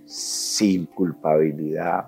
sin 0.06 0.86
culpabilidad, 0.88 2.08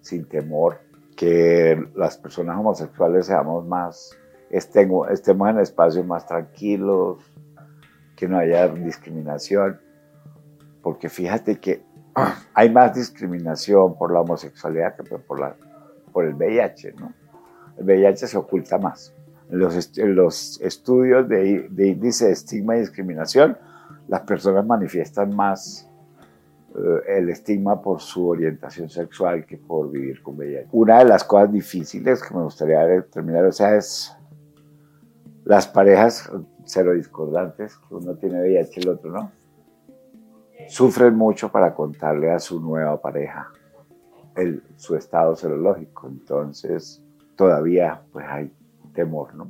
sin 0.00 0.26
temor, 0.26 0.78
que 1.16 1.90
las 1.94 2.18
personas 2.18 2.58
homosexuales 2.58 3.26
seamos 3.26 3.66
más, 3.66 4.16
estemos, 4.50 5.10
estemos 5.10 5.48
en 5.48 5.60
espacios 5.60 6.06
más 6.06 6.26
tranquilos, 6.26 7.18
que 8.14 8.28
no 8.28 8.38
haya 8.38 8.68
discriminación, 8.68 9.80
porque 10.82 11.08
fíjate 11.08 11.58
que 11.58 11.85
hay 12.54 12.70
más 12.70 12.94
discriminación 12.94 13.96
por 13.96 14.12
la 14.12 14.20
homosexualidad 14.20 14.96
que 14.96 15.02
por, 15.18 16.24
el 16.24 16.34
VIH, 16.34 16.94
¿no? 16.94 17.12
El 17.76 17.84
VIH 17.84 18.26
se 18.26 18.38
oculta 18.38 18.78
más. 18.78 19.14
En 19.50 19.58
los, 19.58 19.98
los 19.98 20.60
estudios 20.62 21.28
de, 21.28 21.68
índice 21.76 22.26
de 22.26 22.32
estigma 22.32 22.76
y 22.76 22.80
discriminación, 22.80 23.58
las 24.08 24.22
personas 24.22 24.64
manifiestan 24.64 25.36
más 25.36 25.90
eh, 26.74 27.18
el 27.18 27.28
estigma 27.28 27.82
por 27.82 28.00
su 28.00 28.26
orientación 28.26 28.88
sexual 28.88 29.44
que 29.44 29.58
por 29.58 29.90
vivir 29.90 30.22
con 30.22 30.36
VIH. 30.36 30.68
Una 30.72 31.00
de 31.00 31.04
las 31.04 31.22
cosas 31.22 31.52
difíciles 31.52 32.22
que 32.22 32.34
me 32.34 32.42
gustaría 32.42 33.02
terminar, 33.02 33.44
o 33.44 33.52
sea, 33.52 33.76
es 33.76 34.16
las 35.44 35.68
parejas 35.68 36.30
cero 36.64 36.94
discordantes, 36.94 37.76
que 37.76 37.94
uno 37.94 38.14
tiene 38.14 38.40
VIH 38.40 38.80
y 38.80 38.82
el 38.84 38.88
otro 38.88 39.12
no, 39.12 39.30
sufren 40.68 41.14
mucho 41.14 41.50
para 41.50 41.74
contarle 41.74 42.30
a 42.30 42.38
su 42.38 42.60
nueva 42.60 43.00
pareja 43.00 43.50
el, 44.36 44.62
su 44.76 44.96
estado 44.96 45.36
serológico. 45.36 46.08
Entonces, 46.08 47.02
todavía 47.36 48.02
pues 48.12 48.26
hay 48.28 48.52
temor, 48.94 49.34
¿no? 49.34 49.48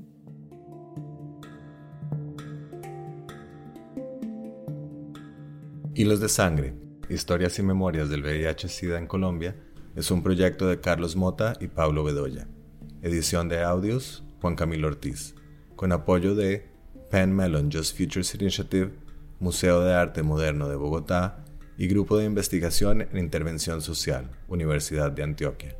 Hilos 5.94 6.20
de 6.20 6.28
Sangre, 6.28 6.74
Historias 7.08 7.58
y 7.58 7.62
Memorias 7.62 8.10
del 8.10 8.22
VIH-Sida 8.22 8.98
en 8.98 9.06
Colombia, 9.06 9.56
es 9.94 10.10
un 10.10 10.22
proyecto 10.22 10.66
de 10.66 10.78
Carlos 10.78 11.16
Mota 11.16 11.54
y 11.58 11.68
Pablo 11.68 12.04
Bedoya. 12.04 12.46
Edición 13.00 13.48
de 13.48 13.62
audios, 13.62 14.22
Juan 14.42 14.56
Camilo 14.56 14.88
Ortiz, 14.88 15.34
con 15.74 15.92
apoyo 15.92 16.34
de 16.34 16.68
Penn 17.10 17.34
Mellon 17.34 17.70
Just 17.72 17.96
Futures 17.96 18.34
Initiative, 18.34 18.92
Museo 19.40 19.82
de 19.82 19.94
Arte 19.94 20.22
Moderno 20.22 20.68
de 20.68 20.76
Bogotá 20.76 21.44
y 21.76 21.88
Grupo 21.88 22.16
de 22.16 22.24
Investigación 22.24 23.02
en 23.02 23.18
Intervención 23.18 23.82
Social, 23.82 24.30
Universidad 24.48 25.12
de 25.12 25.22
Antioquia. 25.22 25.76